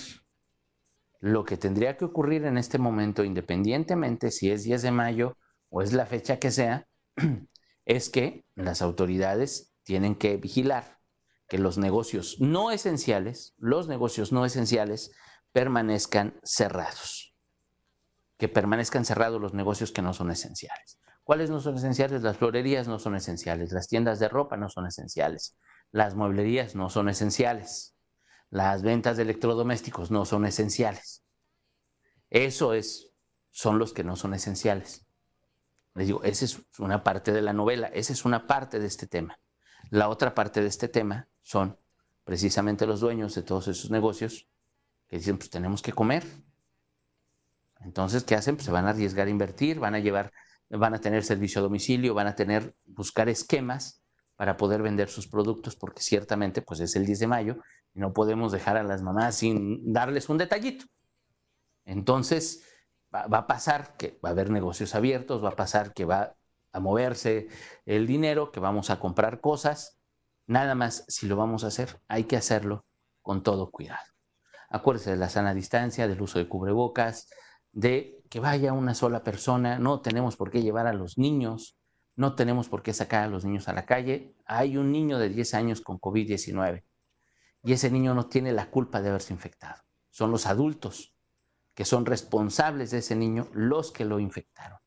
Lo 1.20 1.46
que 1.46 1.56
tendría 1.56 1.98
que 1.98 2.06
ocurrir 2.06 2.46
en 2.46 2.58
este 2.58 2.80
momento, 2.80 3.24
independientemente 3.24 4.32
si 4.32 4.50
es 4.50 4.64
10 4.64 4.82
de 4.82 4.90
mayo 4.90 5.38
o 5.70 5.84
es 5.84 5.94
la 5.94 6.08
fecha 6.08 6.40
que 6.40 6.50
sea, 6.50 6.88
es 7.86 8.10
que 8.10 8.44
las 8.56 8.82
autoridades 8.82 9.76
tienen 9.84 10.16
que 10.16 10.38
vigilar 10.38 10.98
que 11.48 11.60
los 11.60 11.78
negocios 11.78 12.38
no 12.40 12.72
esenciales, 12.72 13.54
los 13.60 13.88
negocios 13.88 14.32
no 14.32 14.46
esenciales, 14.46 15.12
permanezcan 15.52 16.40
cerrados 16.42 17.29
que 18.40 18.48
permanezcan 18.48 19.04
cerrados 19.04 19.40
los 19.40 19.54
negocios 19.54 19.92
que 19.92 20.02
no 20.02 20.14
son 20.14 20.32
esenciales. 20.32 20.98
¿Cuáles 21.24 21.50
no 21.50 21.60
son 21.60 21.76
esenciales? 21.76 22.24
Las 22.24 22.38
florerías 22.38 22.88
no 22.88 22.98
son 22.98 23.16
esenciales, 23.16 23.74
las 23.74 23.90
tiendas 23.90 24.18
de 24.18 24.30
ropa 24.30 24.56
no 24.56 24.70
son 24.70 24.88
esenciales, 24.88 25.58
las 25.92 26.16
mueblerías 26.16 26.74
no 26.74 26.90
son 26.90 27.10
esenciales, 27.10 27.98
las 28.50 28.82
ventas 28.82 29.18
de 29.18 29.24
electrodomésticos 29.24 30.10
no 30.10 30.24
son 30.24 30.46
esenciales. 30.46 31.26
Eso 32.30 32.74
es, 32.74 33.12
son 33.52 33.78
los 33.78 33.92
que 33.92 34.06
no 34.06 34.16
son 34.16 34.34
esenciales. 34.34 35.06
Les 35.94 36.08
digo, 36.08 36.24
esa 36.24 36.46
es 36.46 36.62
una 36.80 37.04
parte 37.04 37.34
de 37.34 37.42
la 37.42 37.52
novela, 37.52 37.88
esa 37.88 38.14
es 38.14 38.24
una 38.24 38.48
parte 38.48 38.80
de 38.80 38.88
este 38.88 39.06
tema. 39.06 39.38
La 39.90 40.08
otra 40.08 40.34
parte 40.34 40.62
de 40.62 40.68
este 40.68 40.88
tema 40.88 41.28
son 41.42 41.78
precisamente 42.24 42.88
los 42.88 43.02
dueños 43.02 43.36
de 43.36 43.44
todos 43.44 43.68
esos 43.68 43.92
negocios 43.92 44.48
que 45.08 45.18
dicen, 45.18 45.38
pues 45.38 45.50
tenemos 45.50 45.82
que 45.82 45.92
comer. 45.92 46.24
Entonces, 47.80 48.24
¿qué 48.24 48.36
hacen? 48.36 48.56
Pues 48.56 48.66
se 48.66 48.72
van 48.72 48.86
a 48.86 48.90
arriesgar 48.90 49.28
a 49.28 49.30
invertir, 49.30 49.80
van 49.80 49.96
a 49.96 50.00
llevar, 50.00 50.32
van 50.70 50.94
a 50.94 51.00
tener 51.00 51.24
servicio 51.24 51.60
a 51.60 51.64
domicilio, 51.64 52.14
van 52.14 52.28
a 52.28 52.36
tener, 52.36 52.76
buscar 52.86 53.30
esquemas 53.30 54.04
para 54.36 54.58
poder 54.58 54.82
vender 54.82 55.10
sus 55.10 55.28
productos, 55.28 55.76
porque 55.76 56.02
ciertamente, 56.02 56.62
pues 56.62 56.80
es 56.80 56.96
el 56.96 57.06
10 57.06 57.20
de 57.20 57.28
mayo 57.28 57.58
y 57.94 58.00
no 58.00 58.14
podemos 58.14 58.52
dejar 58.52 58.78
a 58.78 58.84
las 58.84 59.02
mamás 59.02 59.36
sin 59.36 59.92
darles 59.92 60.30
un 60.30 60.38
detallito. 60.38 60.86
Entonces, 61.86 62.64
va, 63.14 63.28
va 63.28 63.40
a 63.40 63.48
pasar 63.48 63.96
que 63.98 64.20
va 64.24 64.30
a 64.30 64.32
haber 64.34 64.50
negocios 64.50 64.96
abiertos, 64.96 65.44
va 65.44 65.50
a 65.50 65.56
pasar 65.56 65.94
que 65.94 66.06
va 66.06 66.36
a 66.72 66.80
moverse 66.80 67.48
el 67.86 68.08
dinero, 68.08 68.52
que 68.52 68.60
vamos 68.60 68.90
a 68.90 69.00
comprar 69.00 69.42
cosas. 69.42 70.00
Nada 70.46 70.76
más, 70.76 71.06
si 71.08 71.28
lo 71.28 71.36
vamos 71.36 71.64
a 71.64 71.68
hacer, 71.68 72.00
hay 72.08 72.26
que 72.26 72.38
hacerlo 72.38 72.86
con 73.22 73.44
todo 73.44 73.72
cuidado. 73.72 74.04
Acuérdese 74.70 75.12
de 75.12 75.18
la 75.18 75.30
sana 75.30 75.54
distancia, 75.54 76.08
del 76.08 76.22
uso 76.22 76.40
de 76.40 76.48
cubrebocas, 76.48 77.30
de 77.72 78.24
que 78.30 78.40
vaya 78.40 78.74
una 78.74 78.94
sola 78.94 79.24
persona. 79.24 79.80
No 79.80 80.02
tenemos 80.02 80.36
por 80.36 80.52
qué 80.52 80.62
llevar 80.62 80.88
a 80.88 80.94
los 80.94 81.18
niños, 81.18 81.78
no 82.16 82.36
tenemos 82.36 82.70
por 82.70 82.84
qué 82.84 82.94
sacar 82.94 83.24
a 83.24 83.28
los 83.28 83.46
niños 83.46 83.68
a 83.68 83.74
la 83.74 83.86
calle. 83.86 84.36
Hay 84.46 84.78
un 84.78 84.92
niño 84.92 85.20
de 85.20 85.30
10 85.30 85.54
años 85.54 85.82
con 85.82 86.00
COVID-19 86.00 86.84
y 87.64 87.74
ese 87.74 87.90
niño 87.92 88.14
no 88.14 88.28
tiene 88.28 88.52
la 88.52 88.70
culpa 88.70 89.02
de 89.02 89.10
haberse 89.10 89.34
infectado. 89.34 89.82
Son 90.10 90.32
los 90.32 90.46
adultos 90.46 91.16
que 91.74 91.86
son 91.86 92.06
responsables 92.06 92.92
de 92.92 92.98
ese 92.98 93.16
niño 93.16 93.48
los 93.54 93.92
que 93.92 94.06
lo 94.06 94.20
infectaron. 94.20 94.80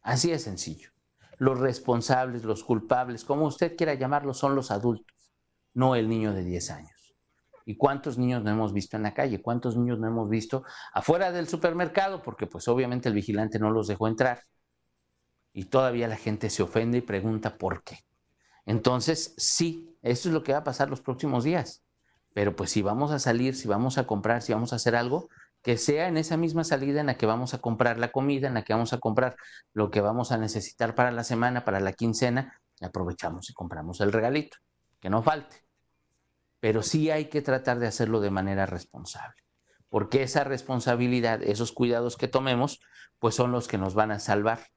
Así 0.00 0.30
es 0.32 0.44
sencillo. 0.44 0.90
Los 1.38 1.58
responsables, 1.58 2.44
los 2.44 2.62
culpables, 2.64 3.24
como 3.24 3.46
usted 3.46 3.76
quiera 3.76 3.94
llamarlos, 3.94 4.38
son 4.38 4.54
los 4.54 4.70
adultos, 4.70 5.32
no 5.74 5.96
el 5.96 6.08
niño 6.08 6.32
de 6.32 6.44
10 6.44 6.70
años. 6.70 6.99
¿Y 7.64 7.76
cuántos 7.76 8.18
niños 8.18 8.42
no 8.42 8.50
hemos 8.50 8.72
visto 8.72 8.96
en 8.96 9.02
la 9.04 9.14
calle? 9.14 9.42
¿Cuántos 9.42 9.76
niños 9.76 9.98
no 9.98 10.06
hemos 10.06 10.28
visto 10.28 10.64
afuera 10.92 11.32
del 11.32 11.48
supermercado? 11.48 12.22
Porque 12.22 12.46
pues 12.46 12.68
obviamente 12.68 13.08
el 13.08 13.14
vigilante 13.14 13.58
no 13.58 13.70
los 13.70 13.86
dejó 13.88 14.08
entrar. 14.08 14.42
Y 15.52 15.64
todavía 15.64 16.08
la 16.08 16.16
gente 16.16 16.50
se 16.50 16.62
ofende 16.62 16.98
y 16.98 17.02
pregunta 17.02 17.56
por 17.58 17.82
qué. 17.82 17.98
Entonces, 18.66 19.34
sí, 19.36 19.96
eso 20.02 20.28
es 20.28 20.34
lo 20.34 20.42
que 20.42 20.52
va 20.52 20.58
a 20.58 20.64
pasar 20.64 20.90
los 20.90 21.00
próximos 21.00 21.44
días. 21.44 21.82
Pero 22.32 22.54
pues 22.54 22.70
si 22.70 22.82
vamos 22.82 23.10
a 23.10 23.18
salir, 23.18 23.56
si 23.56 23.66
vamos 23.66 23.98
a 23.98 24.06
comprar, 24.06 24.42
si 24.42 24.52
vamos 24.52 24.72
a 24.72 24.76
hacer 24.76 24.94
algo, 24.94 25.28
que 25.62 25.76
sea 25.76 26.08
en 26.08 26.16
esa 26.16 26.36
misma 26.36 26.64
salida 26.64 27.00
en 27.00 27.06
la 27.06 27.16
que 27.16 27.26
vamos 27.26 27.54
a 27.54 27.58
comprar 27.58 27.98
la 27.98 28.12
comida, 28.12 28.48
en 28.48 28.54
la 28.54 28.62
que 28.62 28.72
vamos 28.72 28.92
a 28.92 28.98
comprar 28.98 29.36
lo 29.72 29.90
que 29.90 30.00
vamos 30.00 30.32
a 30.32 30.38
necesitar 30.38 30.94
para 30.94 31.10
la 31.10 31.24
semana, 31.24 31.64
para 31.64 31.80
la 31.80 31.92
quincena, 31.92 32.60
aprovechamos 32.80 33.50
y 33.50 33.52
compramos 33.52 34.00
el 34.00 34.12
regalito, 34.12 34.58
que 35.00 35.10
no 35.10 35.22
falte. 35.22 35.69
Pero 36.60 36.82
sí 36.82 37.10
hay 37.10 37.26
que 37.26 37.42
tratar 37.42 37.78
de 37.78 37.86
hacerlo 37.86 38.20
de 38.20 38.30
manera 38.30 38.66
responsable, 38.66 39.42
porque 39.88 40.22
esa 40.22 40.44
responsabilidad, 40.44 41.42
esos 41.42 41.72
cuidados 41.72 42.16
que 42.16 42.28
tomemos, 42.28 42.80
pues 43.18 43.34
son 43.34 43.52
los 43.52 43.66
que 43.68 43.78
nos 43.78 43.94
van 43.94 44.10
a 44.10 44.18
salvar 44.18 44.68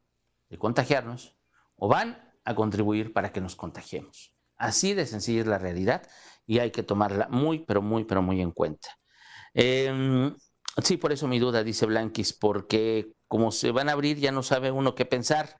de 0.49 0.57
contagiarnos 0.57 1.37
o 1.75 1.87
van 1.87 2.33
a 2.45 2.55
contribuir 2.55 3.13
para 3.13 3.31
que 3.31 3.41
nos 3.41 3.55
contagiemos. 3.55 4.33
Así 4.57 4.93
de 4.93 5.05
sencilla 5.05 5.41
es 5.41 5.47
la 5.47 5.57
realidad 5.57 6.03
y 6.45 6.59
hay 6.59 6.71
que 6.71 6.83
tomarla 6.83 7.27
muy, 7.29 7.59
pero 7.59 7.81
muy, 7.81 8.05
pero 8.05 8.21
muy 8.21 8.41
en 8.41 8.51
cuenta. 8.51 8.89
Eh, 9.53 10.31
Sí, 10.81 10.97
por 10.97 11.11
eso 11.11 11.27
mi 11.27 11.37
duda, 11.37 11.63
dice 11.63 11.85
Blanquis, 11.85 12.33
porque 12.33 13.11
como 13.27 13.51
se 13.51 13.71
van 13.71 13.89
a 13.89 13.91
abrir 13.91 14.17
ya 14.17 14.31
no 14.31 14.41
sabe 14.41 14.71
uno 14.71 14.95
qué 14.95 15.05
pensar. 15.05 15.57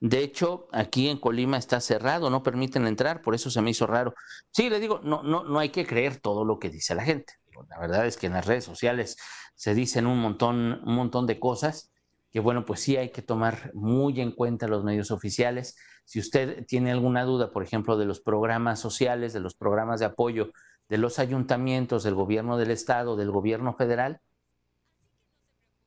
De 0.00 0.20
hecho, 0.20 0.68
aquí 0.72 1.08
en 1.08 1.18
Colima 1.18 1.56
está 1.56 1.80
cerrado, 1.80 2.28
no 2.28 2.42
permiten 2.42 2.86
entrar, 2.86 3.22
por 3.22 3.34
eso 3.34 3.50
se 3.50 3.62
me 3.62 3.70
hizo 3.70 3.86
raro. 3.86 4.14
Sí, 4.50 4.68
le 4.68 4.78
digo, 4.78 5.00
no, 5.02 5.22
no, 5.22 5.44
no 5.44 5.58
hay 5.58 5.70
que 5.70 5.86
creer 5.86 6.20
todo 6.20 6.44
lo 6.44 6.58
que 6.58 6.68
dice 6.68 6.94
la 6.94 7.04
gente. 7.04 7.34
La 7.70 7.78
verdad 7.78 8.06
es 8.06 8.18
que 8.18 8.26
en 8.26 8.34
las 8.34 8.46
redes 8.46 8.64
sociales 8.64 9.16
se 9.54 9.74
dicen 9.74 10.06
un 10.06 10.20
montón, 10.20 10.82
un 10.84 10.94
montón 10.94 11.26
de 11.26 11.40
cosas 11.40 11.90
que, 12.30 12.40
bueno, 12.40 12.66
pues 12.66 12.80
sí 12.80 12.98
hay 12.98 13.10
que 13.10 13.22
tomar 13.22 13.70
muy 13.72 14.20
en 14.20 14.32
cuenta 14.32 14.68
los 14.68 14.84
medios 14.84 15.10
oficiales. 15.10 15.76
Si 16.04 16.20
usted 16.20 16.66
tiene 16.66 16.92
alguna 16.92 17.24
duda, 17.24 17.50
por 17.50 17.62
ejemplo, 17.62 17.96
de 17.96 18.04
los 18.04 18.20
programas 18.20 18.78
sociales, 18.78 19.32
de 19.32 19.40
los 19.40 19.54
programas 19.54 20.00
de 20.00 20.06
apoyo 20.06 20.52
de 20.88 20.98
los 20.98 21.18
ayuntamientos, 21.18 22.04
del 22.04 22.14
gobierno 22.14 22.58
del 22.58 22.70
estado, 22.70 23.16
del 23.16 23.30
gobierno 23.30 23.74
federal, 23.74 24.20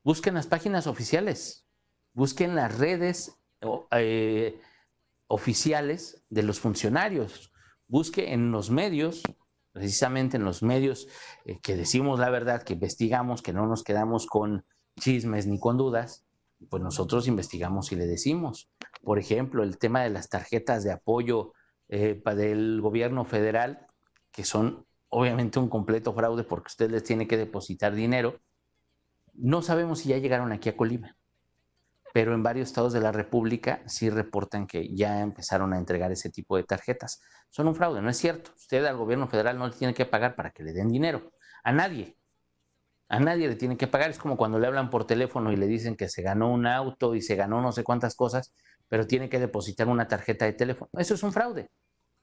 busquen 0.04 0.34
las 0.34 0.48
páginas 0.48 0.88
oficiales, 0.88 1.66
busquen 2.14 2.56
las 2.56 2.78
redes 2.78 3.39
eh, 3.92 4.60
oficiales 5.28 6.24
de 6.30 6.44
los 6.44 6.60
funcionarios, 6.60 7.52
busque 7.88 8.34
en 8.34 8.52
los 8.52 8.70
medios, 8.70 9.24
precisamente 9.72 10.38
en 10.38 10.46
los 10.46 10.64
medios 10.64 11.08
eh, 11.46 11.60
que 11.62 11.76
decimos 11.76 12.20
la 12.20 12.30
verdad, 12.30 12.64
que 12.64 12.74
investigamos, 12.74 13.42
que 13.42 13.54
no 13.54 13.68
nos 13.68 13.84
quedamos 13.84 14.26
con 14.26 14.66
chismes 15.00 15.48
ni 15.48 15.60
con 15.60 15.78
dudas, 15.78 16.26
pues 16.70 16.84
nosotros 16.84 17.28
investigamos 17.28 17.92
y 17.92 17.96
le 17.96 18.06
decimos. 18.06 18.70
Por 19.04 19.20
ejemplo, 19.20 19.64
el 19.64 19.78
tema 19.78 20.04
de 20.04 20.10
las 20.10 20.30
tarjetas 20.30 20.84
de 20.84 20.92
apoyo 20.92 21.54
eh, 21.88 22.22
del 22.36 22.82
gobierno 22.82 23.24
federal, 23.26 23.88
que 24.32 24.44
son 24.44 24.86
obviamente 25.10 25.60
un 25.60 25.70
completo 25.70 26.14
fraude 26.14 26.44
porque 26.44 26.68
usted 26.68 26.92
les 26.92 27.04
tiene 27.04 27.28
que 27.28 27.38
depositar 27.38 27.96
dinero. 27.96 28.40
No 29.34 29.62
sabemos 29.62 30.00
si 30.00 30.10
ya 30.10 30.18
llegaron 30.18 30.52
aquí 30.52 30.70
a 30.70 30.78
Colima, 30.78 31.16
pero 32.14 32.34
en 32.34 32.44
varios 32.44 32.70
estados 32.70 32.94
de 32.94 33.02
la 33.02 33.12
República 33.12 33.82
sí 33.86 34.10
reportan 34.10 34.68
que 34.68 34.94
ya 34.96 35.22
empezaron 35.22 35.74
a 35.74 35.78
entregar 35.78 36.12
ese 36.12 36.30
tipo 36.30 36.58
de 36.58 36.64
tarjetas. 36.64 37.22
Son 37.50 37.68
un 37.68 37.76
fraude, 37.76 38.02
no 38.02 38.10
es 38.10 38.18
cierto. 38.18 38.52
Usted 38.56 38.86
al 38.86 38.98
gobierno 38.98 39.28
federal 39.28 39.58
no 39.58 39.68
le 39.68 39.74
tiene 39.74 39.94
que 39.94 40.06
pagar 40.06 40.36
para 40.36 40.52
que 40.52 40.64
le 40.64 40.74
den 40.74 40.90
dinero. 40.90 41.32
A 41.64 41.72
nadie. 41.72 42.18
A 43.08 43.20
nadie 43.20 43.48
le 43.48 43.56
tiene 43.56 43.78
que 43.78 43.88
pagar. 43.88 44.10
Es 44.10 44.18
como 44.18 44.38
cuando 44.38 44.60
le 44.60 44.68
hablan 44.68 44.90
por 44.90 45.06
teléfono 45.06 45.52
y 45.52 45.56
le 45.56 45.68
dicen 45.68 45.96
que 45.96 46.10
se 46.10 46.22
ganó 46.22 46.52
un 46.52 46.68
auto 46.68 47.16
y 47.16 47.22
se 47.22 47.36
ganó 47.36 47.62
no 47.62 47.72
sé 47.72 47.84
cuántas 47.84 48.16
cosas, 48.16 48.54
pero 48.88 49.08
tiene 49.08 49.30
que 49.30 49.40
depositar 49.40 49.88
una 49.88 50.08
tarjeta 50.08 50.46
de 50.46 50.54
teléfono. 50.54 50.90
Eso 50.98 51.14
es 51.14 51.24
un 51.24 51.32
fraude. 51.32 51.70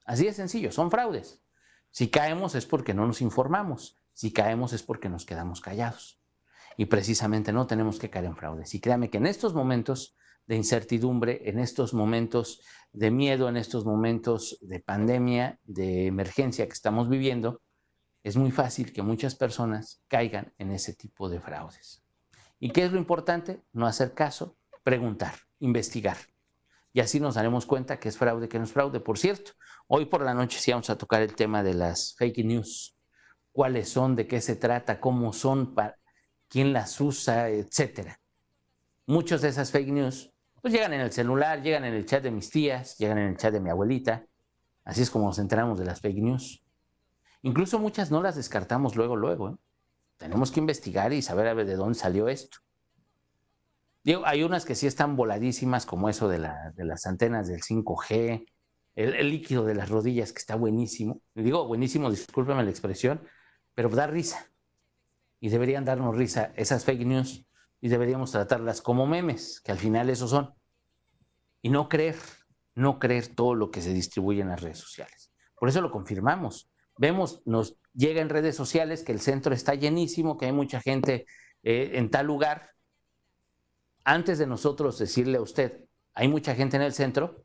Así 0.05 0.25
de 0.25 0.33
sencillo, 0.33 0.71
son 0.71 0.91
fraudes. 0.91 1.43
Si 1.91 2.11
caemos 2.11 2.55
es 2.55 2.67
porque 2.67 2.95
no 2.95 3.07
nos 3.07 3.21
informamos. 3.21 3.99
Si 4.13 4.33
caemos 4.33 4.73
es 4.73 4.83
porque 4.83 5.09
nos 5.09 5.27
quedamos 5.27 5.61
callados 5.61 6.21
y 6.77 6.87
precisamente 6.87 7.53
no 7.53 7.67
tenemos 7.67 7.99
que 7.99 8.11
caer 8.11 8.27
en 8.27 8.37
fraudes. 8.37 8.75
Y 8.75 8.81
créame 8.81 9.11
que 9.11 9.19
en 9.19 9.27
estos 9.27 9.55
momentos 9.55 10.17
de 10.47 10.57
incertidumbre, 10.57 11.49
en 11.49 11.59
estos 11.59 11.95
momentos 11.95 12.61
de 12.93 13.11
miedo, 13.11 13.49
en 13.49 13.57
estos 13.57 13.85
momentos 13.85 14.59
de 14.61 14.81
pandemia, 14.81 15.59
de 15.65 16.07
emergencia 16.07 16.67
que 16.67 16.73
estamos 16.73 17.09
viviendo, 17.09 17.63
es 18.23 18.37
muy 18.37 18.51
fácil 18.51 18.93
que 18.93 19.03
muchas 19.03 19.35
personas 19.35 20.03
caigan 20.09 20.53
en 20.59 20.71
ese 20.71 20.95
tipo 20.95 21.29
de 21.29 21.41
fraudes. 21.41 22.03
¿Y 22.59 22.71
qué 22.71 22.85
es 22.85 22.93
lo 22.93 22.99
importante? 22.99 23.63
No 23.73 23.87
hacer 23.87 24.15
caso, 24.15 24.57
preguntar, 24.83 25.35
investigar. 25.61 26.17
Y 26.93 27.01
así 27.01 27.21
nos 27.21 27.35
daremos 27.35 27.67
cuenta 27.67 28.01
que 28.01 28.09
es 28.09 28.17
fraude, 28.17 28.49
que 28.49 28.59
no 28.59 28.65
es 28.65 28.73
fraude. 28.73 29.01
Por 29.01 29.19
cierto, 29.19 29.53
hoy 29.87 30.07
por 30.07 30.23
la 30.23 30.33
noche 30.33 30.59
sí 30.59 30.71
vamos 30.71 30.89
a 30.89 30.97
tocar 30.97 31.23
el 31.23 31.35
tema 31.35 31.63
de 31.63 31.75
las 31.75 32.15
fake 32.17 32.45
news. 32.45 32.97
¿Cuáles 33.53 33.89
son? 33.91 34.17
¿De 34.17 34.27
qué 34.27 34.41
se 34.41 34.57
trata? 34.57 34.99
¿Cómo 34.99 35.33
son? 35.33 35.75
Para 35.75 35.99
quién 36.49 36.73
las 36.73 37.01
usa, 37.01 37.49
etcétera. 37.49 38.21
Muchos 39.07 39.43
de 39.43 39.49
esas 39.49 39.71
fake 39.71 39.89
news 39.89 40.33
pues 40.67 40.75
llegan 40.75 40.95
en 40.95 41.01
el 41.01 41.13
celular, 41.13 41.63
llegan 41.63 41.85
en 41.85 41.95
el 41.95 42.07
chat 42.07 42.25
de 42.25 42.33
mis 42.33 42.51
tías, 42.51 42.99
llegan 42.99 43.19
en 43.19 43.29
el 43.29 43.37
chat 43.37 43.53
de 43.53 43.61
mi 43.61 43.71
abuelita. 43.71 44.27
Así 44.85 45.03
es 45.03 45.11
como 45.11 45.27
nos 45.27 45.39
enteramos 45.39 45.79
de 45.79 45.85
las 45.85 46.01
fake 46.01 46.19
news. 46.19 46.61
Incluso 47.43 47.79
muchas 47.79 48.11
no 48.11 48.21
las 48.21 48.35
descartamos 48.35 48.97
luego, 48.97 49.15
luego. 49.15 49.51
¿eh? 49.51 49.57
Tenemos 50.17 50.51
que 50.51 50.59
investigar 50.59 51.13
y 51.13 51.23
saber 51.23 51.47
a 51.47 51.55
ver 51.55 51.67
de 51.67 51.77
dónde 51.77 51.97
salió 51.97 52.27
esto. 52.29 52.59
Hay 54.25 54.43
unas 54.43 54.65
que 54.65 54.75
sí 54.75 54.89
están 54.89 55.15
voladísimas, 55.15 55.87
como 55.87 56.09
eso 56.09 56.29
de, 56.29 56.39
las 56.39 57.07
antenas 57.07 57.47
del 57.47 57.63
5G, 57.63 58.47
el, 58.97 59.15
el, 59.15 59.31
líquido 59.31 59.65
de 59.65 59.77
las 59.77 59.89
rodillas, 59.89 60.33
que 60.33 60.41
está 60.41 60.57
buenísimo. 60.57 61.21
Digo, 61.37 61.65
buenísimo, 61.69 62.11
discúlpeme 62.11 62.65
la 62.65 62.71
expresión, 62.71 63.23
pero 63.73 63.89
da 63.89 64.09
risa 64.09 64.51
y 65.41 65.49
deberían 65.49 65.85
darnos 65.85 66.17
risa 66.17 66.53
esas 66.57 66.85
fake 66.85 67.07
news 67.07 67.47
y 67.81 67.89
deberíamos 67.89 68.33
tratarlas 68.33 68.81
como 68.81 69.07
memes, 69.07 69.61
que 69.61 69.73
al 69.73 69.79
final 69.79 70.11
eso 70.11 70.29
son. 70.29 70.55
Y 71.63 71.69
no 71.69 71.89
creer, 71.89 72.17
no 72.75 72.99
creer 72.99 73.35
todo 73.35 73.55
lo 73.55 73.71
que 73.71 73.83
se 73.83 73.93
distribuye 73.93 74.41
en 74.41 74.49
las 74.49 74.61
redes 74.61 74.79
sociales. 74.79 75.33
Por 75.59 75.69
eso 75.69 75.81
lo 75.81 75.91
confirmamos. 75.91 76.71
Vemos, 76.99 77.43
nos 77.45 77.79
llega 77.95 78.21
en 78.21 78.29
redes 78.29 78.57
sociales 78.57 79.03
que 79.03 79.13
el 79.13 79.21
centro 79.21 79.55
está 79.55 79.75
llenísimo, 79.75 80.37
que 80.37 80.47
hay 80.47 80.53
mucha 80.53 80.81
gente 80.81 81.27
eh, 81.63 81.93
en 81.95 82.11
tal 82.11 82.27
lugar. 82.27 82.71
Antes 84.05 84.39
de 84.39 84.47
nosotros 84.47 84.99
decirle 84.99 85.39
a 85.39 85.43
usted, 85.43 85.85
hay 86.15 86.29
mucha 86.29 86.55
gente 86.55 86.77
en 86.77 86.83
el 86.83 86.93
centro, 86.93 87.45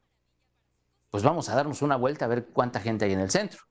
pues 1.09 1.23
vamos 1.23 1.49
a 1.49 1.55
darnos 1.55 1.81
una 1.81 1.97
vuelta 1.97 2.25
a 2.25 2.29
ver 2.29 2.47
cuánta 2.47 2.79
gente 2.79 3.05
hay 3.05 3.13
en 3.13 3.19
el 3.19 3.29
centro. 3.29 3.61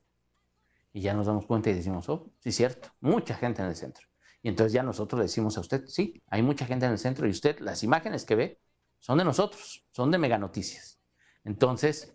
Y 0.92 1.00
ya 1.00 1.14
nos 1.14 1.26
damos 1.26 1.46
cuenta 1.46 1.70
y 1.70 1.74
decimos, 1.74 2.09
oh, 2.09 2.30
sí, 2.40 2.52
cierto, 2.52 2.90
mucha 3.00 3.35
gente 3.35 3.62
en 3.62 3.68
el 3.68 3.76
centro. 3.76 4.09
Y 4.42 4.48
entonces 4.48 4.72
ya 4.72 4.83
nosotros 4.83 5.18
le 5.18 5.24
decimos 5.24 5.57
a 5.59 5.61
usted, 5.61 5.85
sí, 5.87 6.22
hay 6.29 6.42
mucha 6.42 6.66
gente 6.66 6.87
en 6.87 6.92
el 6.92 6.98
centro 6.98 7.26
y 7.26 7.31
usted, 7.31 7.59
las 7.61 7.83
imágenes 7.83 8.24
que 8.24 8.35
ve 8.35 8.61
son 8.98 9.18
de 9.18 9.24
nosotros, 9.24 9.85
son 9.90 10.11
de 10.11 10.18
Mega 10.18 10.38
Noticias. 10.38 10.98
Entonces, 11.44 12.14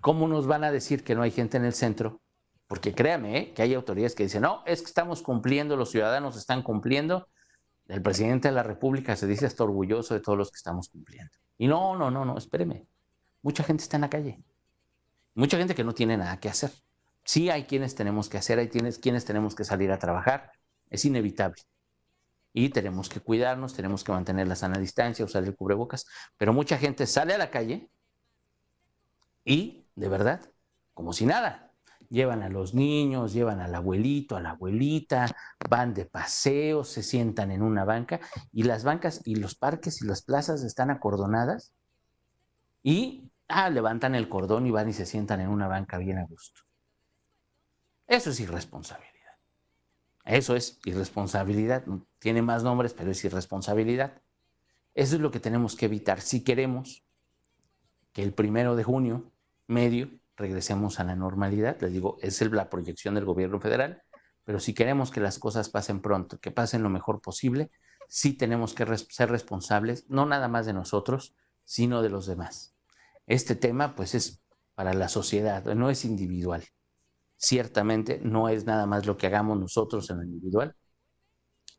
¿Cómo 0.00 0.28
nos 0.28 0.46
van 0.46 0.64
a 0.64 0.70
decir 0.70 1.02
que 1.02 1.14
no 1.14 1.22
hay 1.22 1.30
gente 1.30 1.56
en 1.56 1.64
el 1.64 1.72
centro? 1.72 2.20
Porque 2.66 2.94
créame 2.94 3.38
¿eh? 3.38 3.54
que 3.54 3.62
hay 3.62 3.74
autoridades 3.74 4.14
que 4.14 4.24
dicen, 4.24 4.42
no, 4.42 4.62
es 4.66 4.80
que 4.80 4.86
estamos 4.86 5.22
cumpliendo, 5.22 5.76
los 5.76 5.90
ciudadanos 5.90 6.36
están 6.36 6.62
cumpliendo. 6.62 7.28
El 7.86 8.02
presidente 8.02 8.48
de 8.48 8.54
la 8.54 8.62
República 8.62 9.16
se 9.16 9.26
dice 9.26 9.46
hasta 9.46 9.64
orgulloso 9.64 10.14
de 10.14 10.20
todos 10.20 10.36
los 10.36 10.50
que 10.50 10.56
estamos 10.56 10.88
cumpliendo. 10.88 11.32
Y 11.56 11.66
no, 11.66 11.96
no, 11.96 12.10
no, 12.10 12.24
no, 12.24 12.36
espéreme. 12.36 12.86
Mucha 13.42 13.64
gente 13.64 13.82
está 13.82 13.96
en 13.96 14.02
la 14.02 14.10
calle. 14.10 14.42
Mucha 15.34 15.56
gente 15.56 15.74
que 15.74 15.84
no 15.84 15.94
tiene 15.94 16.16
nada 16.16 16.38
que 16.38 16.48
hacer. 16.48 16.70
Sí 17.28 17.50
hay 17.50 17.64
quienes 17.64 17.94
tenemos 17.94 18.30
que 18.30 18.38
hacer, 18.38 18.58
hay 18.58 18.70
quienes, 18.70 19.00
tenemos 19.26 19.54
que 19.54 19.62
salir 19.62 19.92
a 19.92 19.98
trabajar. 19.98 20.50
Es 20.88 21.04
inevitable. 21.04 21.60
Y 22.54 22.70
tenemos 22.70 23.10
que 23.10 23.20
cuidarnos, 23.20 23.74
tenemos 23.74 24.02
que 24.02 24.12
mantener 24.12 24.48
la 24.48 24.56
sana 24.56 24.78
distancia, 24.78 25.26
usar 25.26 25.44
el 25.44 25.54
cubrebocas. 25.54 26.06
Pero 26.38 26.54
mucha 26.54 26.78
gente 26.78 27.06
sale 27.06 27.34
a 27.34 27.38
la 27.38 27.50
calle 27.50 27.90
y, 29.44 29.86
de 29.94 30.08
verdad, 30.08 30.40
como 30.94 31.12
si 31.12 31.26
nada. 31.26 31.74
Llevan 32.08 32.42
a 32.42 32.48
los 32.48 32.72
niños, 32.72 33.34
llevan 33.34 33.60
al 33.60 33.74
abuelito, 33.74 34.34
a 34.34 34.40
la 34.40 34.52
abuelita, 34.52 35.26
van 35.68 35.92
de 35.92 36.06
paseo, 36.06 36.82
se 36.82 37.02
sientan 37.02 37.50
en 37.50 37.60
una 37.60 37.84
banca 37.84 38.20
y 38.52 38.62
las 38.62 38.84
bancas 38.84 39.20
y 39.26 39.34
los 39.34 39.54
parques 39.54 40.00
y 40.00 40.06
las 40.06 40.22
plazas 40.22 40.62
están 40.64 40.90
acordonadas 40.90 41.74
y 42.82 43.30
ah, 43.48 43.68
levantan 43.68 44.14
el 44.14 44.30
cordón 44.30 44.66
y 44.66 44.70
van 44.70 44.88
y 44.88 44.94
se 44.94 45.04
sientan 45.04 45.42
en 45.42 45.50
una 45.50 45.68
banca 45.68 45.98
bien 45.98 46.16
a 46.16 46.24
gusto. 46.24 46.67
Eso 48.08 48.30
es 48.30 48.40
irresponsabilidad. 48.40 49.36
Eso 50.24 50.56
es 50.56 50.80
irresponsabilidad. 50.84 51.84
Tiene 52.18 52.42
más 52.42 52.64
nombres, 52.64 52.94
pero 52.94 53.10
es 53.10 53.24
irresponsabilidad. 53.24 54.22
Eso 54.94 55.16
es 55.16 55.20
lo 55.20 55.30
que 55.30 55.40
tenemos 55.40 55.76
que 55.76 55.86
evitar 55.86 56.20
si 56.20 56.42
queremos 56.42 57.04
que 58.12 58.22
el 58.22 58.32
primero 58.32 58.74
de 58.74 58.82
junio 58.82 59.30
medio 59.66 60.10
regresemos 60.36 60.98
a 60.98 61.04
la 61.04 61.16
normalidad. 61.16 61.76
Les 61.80 61.92
digo, 61.92 62.16
es 62.22 62.40
la 62.40 62.70
proyección 62.70 63.14
del 63.14 63.26
gobierno 63.26 63.60
federal, 63.60 64.02
pero 64.44 64.58
si 64.58 64.72
queremos 64.72 65.10
que 65.10 65.20
las 65.20 65.38
cosas 65.38 65.68
pasen 65.68 66.00
pronto, 66.00 66.40
que 66.40 66.50
pasen 66.50 66.82
lo 66.82 66.88
mejor 66.88 67.20
posible, 67.20 67.70
sí 68.08 68.32
tenemos 68.32 68.72
que 68.72 68.86
ser 69.10 69.30
responsables, 69.30 70.08
no 70.08 70.24
nada 70.24 70.48
más 70.48 70.64
de 70.64 70.72
nosotros, 70.72 71.34
sino 71.64 72.00
de 72.00 72.08
los 72.08 72.26
demás. 72.26 72.74
Este 73.26 73.54
tema, 73.54 73.94
pues, 73.94 74.14
es 74.14 74.40
para 74.74 74.94
la 74.94 75.08
sociedad, 75.08 75.62
no 75.74 75.90
es 75.90 76.06
individual. 76.06 76.64
Ciertamente 77.38 78.20
no 78.22 78.50
es 78.50 78.66
nada 78.66 78.84
más 78.84 79.06
lo 79.06 79.16
que 79.16 79.28
hagamos 79.28 79.58
nosotros 79.58 80.10
en 80.10 80.18
lo 80.18 80.24
individual, 80.24 80.76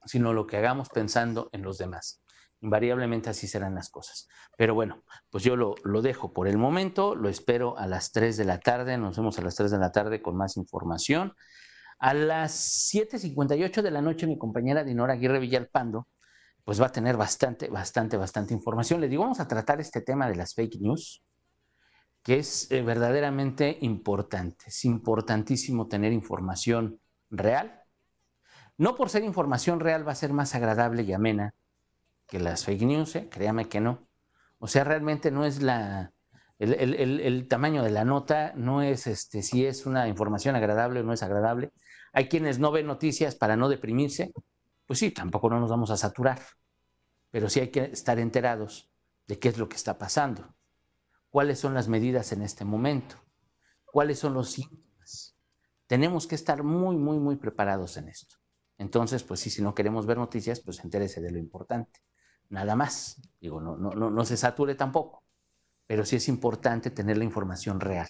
sino 0.06 0.34
lo 0.34 0.48
que 0.48 0.58
hagamos 0.58 0.90
pensando 0.90 1.50
en 1.52 1.62
los 1.62 1.78
demás 1.78 2.24
invariablemente 2.62 3.30
así 3.30 3.48
serán 3.48 3.76
las 3.76 3.90
cosas. 3.90 4.28
Pero 4.58 4.74
bueno, 4.74 5.04
pues 5.30 5.44
yo 5.44 5.56
lo, 5.56 5.76
dejo 6.02 6.34
por 6.34 6.48
el 6.48 6.58
momento, 6.58 7.16
lo 7.16 7.30
espero 7.30 7.78
a 7.78 7.88
las 7.88 8.12
3 8.12 8.38
de 8.38 8.46
la 8.46 8.60
tarde, 8.60 8.98
nos 8.98 9.18
vemos 9.18 9.38
a 9.40 9.42
las 9.42 9.56
3 9.56 9.72
de 9.72 9.78
la 9.78 9.92
tarde 9.92 10.22
con 10.22 10.36
más 10.36 10.58
información. 10.58 11.34
A 12.00 12.14
las 12.14 12.92
7.58 12.94 13.82
de 13.82 13.92
la 13.92 14.02
noche 14.02 14.28
mi 14.28 14.38
compañera 14.38 14.84
Dinora 14.84 15.14
Aguirre 15.14 15.40
Villalpando 15.40 16.08
pues 16.64 16.80
va 16.80 16.88
a 16.88 16.92
tener 16.92 17.18
bastante, 17.18 17.68
bastante, 17.68 18.16
bastante 18.16 18.54
información. 18.54 19.02
Le 19.02 19.10
digo, 19.10 19.24
vamos 19.24 19.40
a 19.40 19.48
tratar 19.48 19.82
este 19.82 20.02
tema 20.02 20.30
de 20.30 20.36
las 20.36 20.54
fake 20.54 20.80
news, 20.80 21.24
que 22.24 22.40
es 22.40 22.70
eh, 22.72 22.82
verdaderamente 22.82 23.78
importante. 23.82 24.66
Es 24.68 24.86
importantísimo 24.86 25.88
tener 25.88 26.14
información 26.14 27.00
real. 27.30 27.84
No 28.78 28.96
por 28.96 29.10
ser 29.10 29.24
información 29.24 29.80
real 29.80 30.08
va 30.08 30.14
a 30.14 30.16
ser 30.16 30.34
más 30.34 30.56
agradable 30.56 31.04
y 31.04 31.14
amena, 31.14 31.54
que 32.28 32.40
las 32.40 32.66
fake 32.66 32.84
news, 32.84 33.16
¿eh? 33.16 33.28
créame 33.30 33.68
que 33.68 33.82
no. 33.82 34.08
O 34.60 34.68
sea, 34.68 34.84
realmente 34.84 35.32
no 35.32 35.46
es 35.46 35.62
la, 35.62 36.14
el, 36.60 37.48
tamaño 37.48 37.84
de 37.84 37.90
la 37.90 38.06
nota, 38.06 38.54
no 38.56 38.82
es 38.82 39.08
este, 39.08 39.42
si 39.42 39.66
es 39.66 39.86
una 39.86 40.08
información 40.08 40.56
agradable 40.56 41.00
o 41.00 41.04
no 41.04 41.14
es 41.14 41.24
agradable. 41.24 41.72
Hay 42.12 42.28
quienes 42.28 42.60
no 42.60 42.72
ven 42.72 42.88
noticias 42.88 43.36
para 43.36 43.56
no 43.56 43.70
deprimirse, 43.70 44.32
pues 44.86 45.00
sí, 45.00 45.12
tampoco 45.12 45.50
no 45.50 45.60
nos 45.60 45.70
vamos 45.70 45.92
a 45.92 45.98
saturar, 45.98 46.40
pero 47.32 47.50
sí 47.50 47.62
hay 47.62 47.70
que 47.70 47.86
estar 47.86 48.20
enterados 48.20 48.90
de 49.28 49.40
qué 49.40 49.50
es 49.50 49.58
lo 49.58 49.70
que 49.70 49.78
está 49.78 49.98
pasando, 49.98 50.56
cuáles 51.30 51.60
son 51.60 51.74
las 51.74 51.88
medidas 51.88 52.32
en 52.32 52.42
este 52.42 52.66
momento, 52.66 53.16
cuáles 53.86 54.20
son 54.20 54.34
los 54.34 54.52
síntomas. 54.52 55.36
Tenemos 55.88 56.28
que 56.28 56.36
estar 56.36 56.64
muy, 56.64 56.98
muy, 56.98 57.18
muy 57.20 57.36
preparados 57.36 57.98
en 57.98 58.10
esto. 58.10 58.36
Entonces, 58.78 59.24
pues 59.24 59.40
sí, 59.40 59.50
si 59.50 59.62
no 59.62 59.76
queremos 59.76 60.06
ver 60.06 60.18
noticias, 60.18 60.60
pues 60.62 60.84
entérese 60.84 61.22
de 61.22 61.32
lo 61.32 61.38
importante 61.38 62.02
nada 62.50 62.76
más. 62.76 63.22
Digo, 63.40 63.62
no, 63.62 63.78
no, 63.78 63.92
no, 63.92 64.26
se 64.26 64.38
sature 64.38 64.76
tampoco, 64.76 65.24
pero 65.88 66.06
sí 66.06 66.18
es 66.18 66.28
importante 66.28 66.92
tener 66.92 67.18
la 67.18 67.24
información 67.24 67.80
real, 67.80 68.08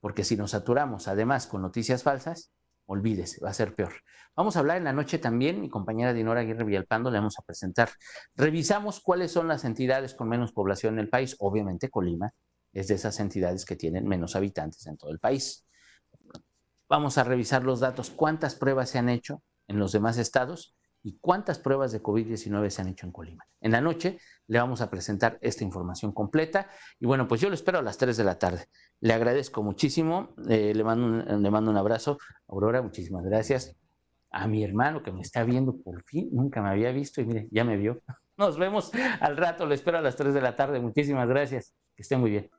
porque 0.00 0.24
si 0.24 0.36
nos 0.36 0.50
saturamos 0.50 1.08
además 1.08 1.46
con 1.46 1.62
noticias 1.62 2.02
falsas, 2.02 2.52
olvídese, 2.86 3.44
va 3.44 3.50
a 3.50 3.54
ser 3.54 3.74
peor. 3.74 3.92
Vamos 4.34 4.56
a 4.56 4.60
hablar 4.60 4.76
en 4.76 4.84
la 4.84 4.92
noche 4.92 5.18
también, 5.18 5.60
mi 5.60 5.68
compañera 5.68 6.12
Dinora 6.12 6.40
Aguirre 6.40 6.64
Villalpando 6.64 7.10
le 7.10 7.18
vamos 7.18 7.38
a 7.38 7.42
presentar. 7.42 7.90
Revisamos 8.34 9.00
cuáles 9.00 9.32
son 9.32 9.48
las 9.48 9.64
entidades 9.64 10.14
con 10.14 10.28
menos 10.28 10.52
población 10.52 10.94
en 10.94 11.00
el 11.00 11.08
país. 11.08 11.36
Obviamente 11.38 11.90
Colima 11.90 12.32
es 12.72 12.88
de 12.88 12.94
esas 12.94 13.18
entidades 13.20 13.64
que 13.64 13.76
tienen 13.76 14.06
menos 14.06 14.36
habitantes 14.36 14.86
en 14.86 14.96
todo 14.96 15.10
el 15.10 15.18
país. 15.18 15.66
Vamos 16.88 17.18
a 17.18 17.24
revisar 17.24 17.64
los 17.64 17.80
datos, 17.80 18.10
cuántas 18.10 18.54
pruebas 18.54 18.90
se 18.90 18.98
han 18.98 19.08
hecho 19.08 19.42
en 19.66 19.78
los 19.78 19.92
demás 19.92 20.18
estados 20.18 20.76
y 21.02 21.18
cuántas 21.20 21.58
pruebas 21.58 21.92
de 21.92 22.02
COVID-19 22.02 22.70
se 22.70 22.82
han 22.82 22.88
hecho 22.88 23.06
en 23.06 23.12
Colima. 23.12 23.44
En 23.60 23.72
la 23.72 23.80
noche 23.80 24.18
le 24.48 24.58
vamos 24.58 24.80
a 24.80 24.90
presentar 24.90 25.38
esta 25.40 25.64
información 25.64 26.12
completa 26.12 26.68
y 26.98 27.06
bueno, 27.06 27.28
pues 27.28 27.40
yo 27.40 27.48
lo 27.48 27.54
espero 27.54 27.78
a 27.78 27.82
las 27.82 27.98
3 27.98 28.16
de 28.16 28.24
la 28.24 28.38
tarde. 28.38 28.66
Le 29.00 29.12
agradezco 29.12 29.62
muchísimo, 29.62 30.34
eh, 30.48 30.72
le, 30.74 30.84
mando 30.84 31.06
un, 31.06 31.42
le 31.42 31.50
mando 31.50 31.70
un 31.70 31.76
abrazo. 31.76 32.18
Aurora, 32.48 32.82
muchísimas 32.82 33.24
gracias. 33.24 33.76
A 34.30 34.48
mi 34.48 34.64
hermano 34.64 35.02
que 35.02 35.12
me 35.12 35.20
está 35.20 35.44
viendo 35.44 35.76
por 35.76 36.02
fin, 36.02 36.28
nunca 36.32 36.60
me 36.62 36.70
había 36.70 36.90
visto 36.92 37.20
y 37.20 37.26
mire, 37.26 37.48
ya 37.50 37.64
me 37.64 37.76
vio. 37.76 38.02
Nos 38.36 38.58
vemos 38.58 38.92
al 39.20 39.36
rato, 39.36 39.64
le 39.66 39.74
espero 39.74 39.98
a 39.98 40.02
las 40.02 40.16
3 40.16 40.34
de 40.34 40.40
la 40.40 40.56
tarde. 40.56 40.80
Muchísimas 40.80 41.28
gracias. 41.28 41.74
Que 41.94 42.02
esté 42.02 42.16
muy 42.16 42.30
bien. 42.30 42.50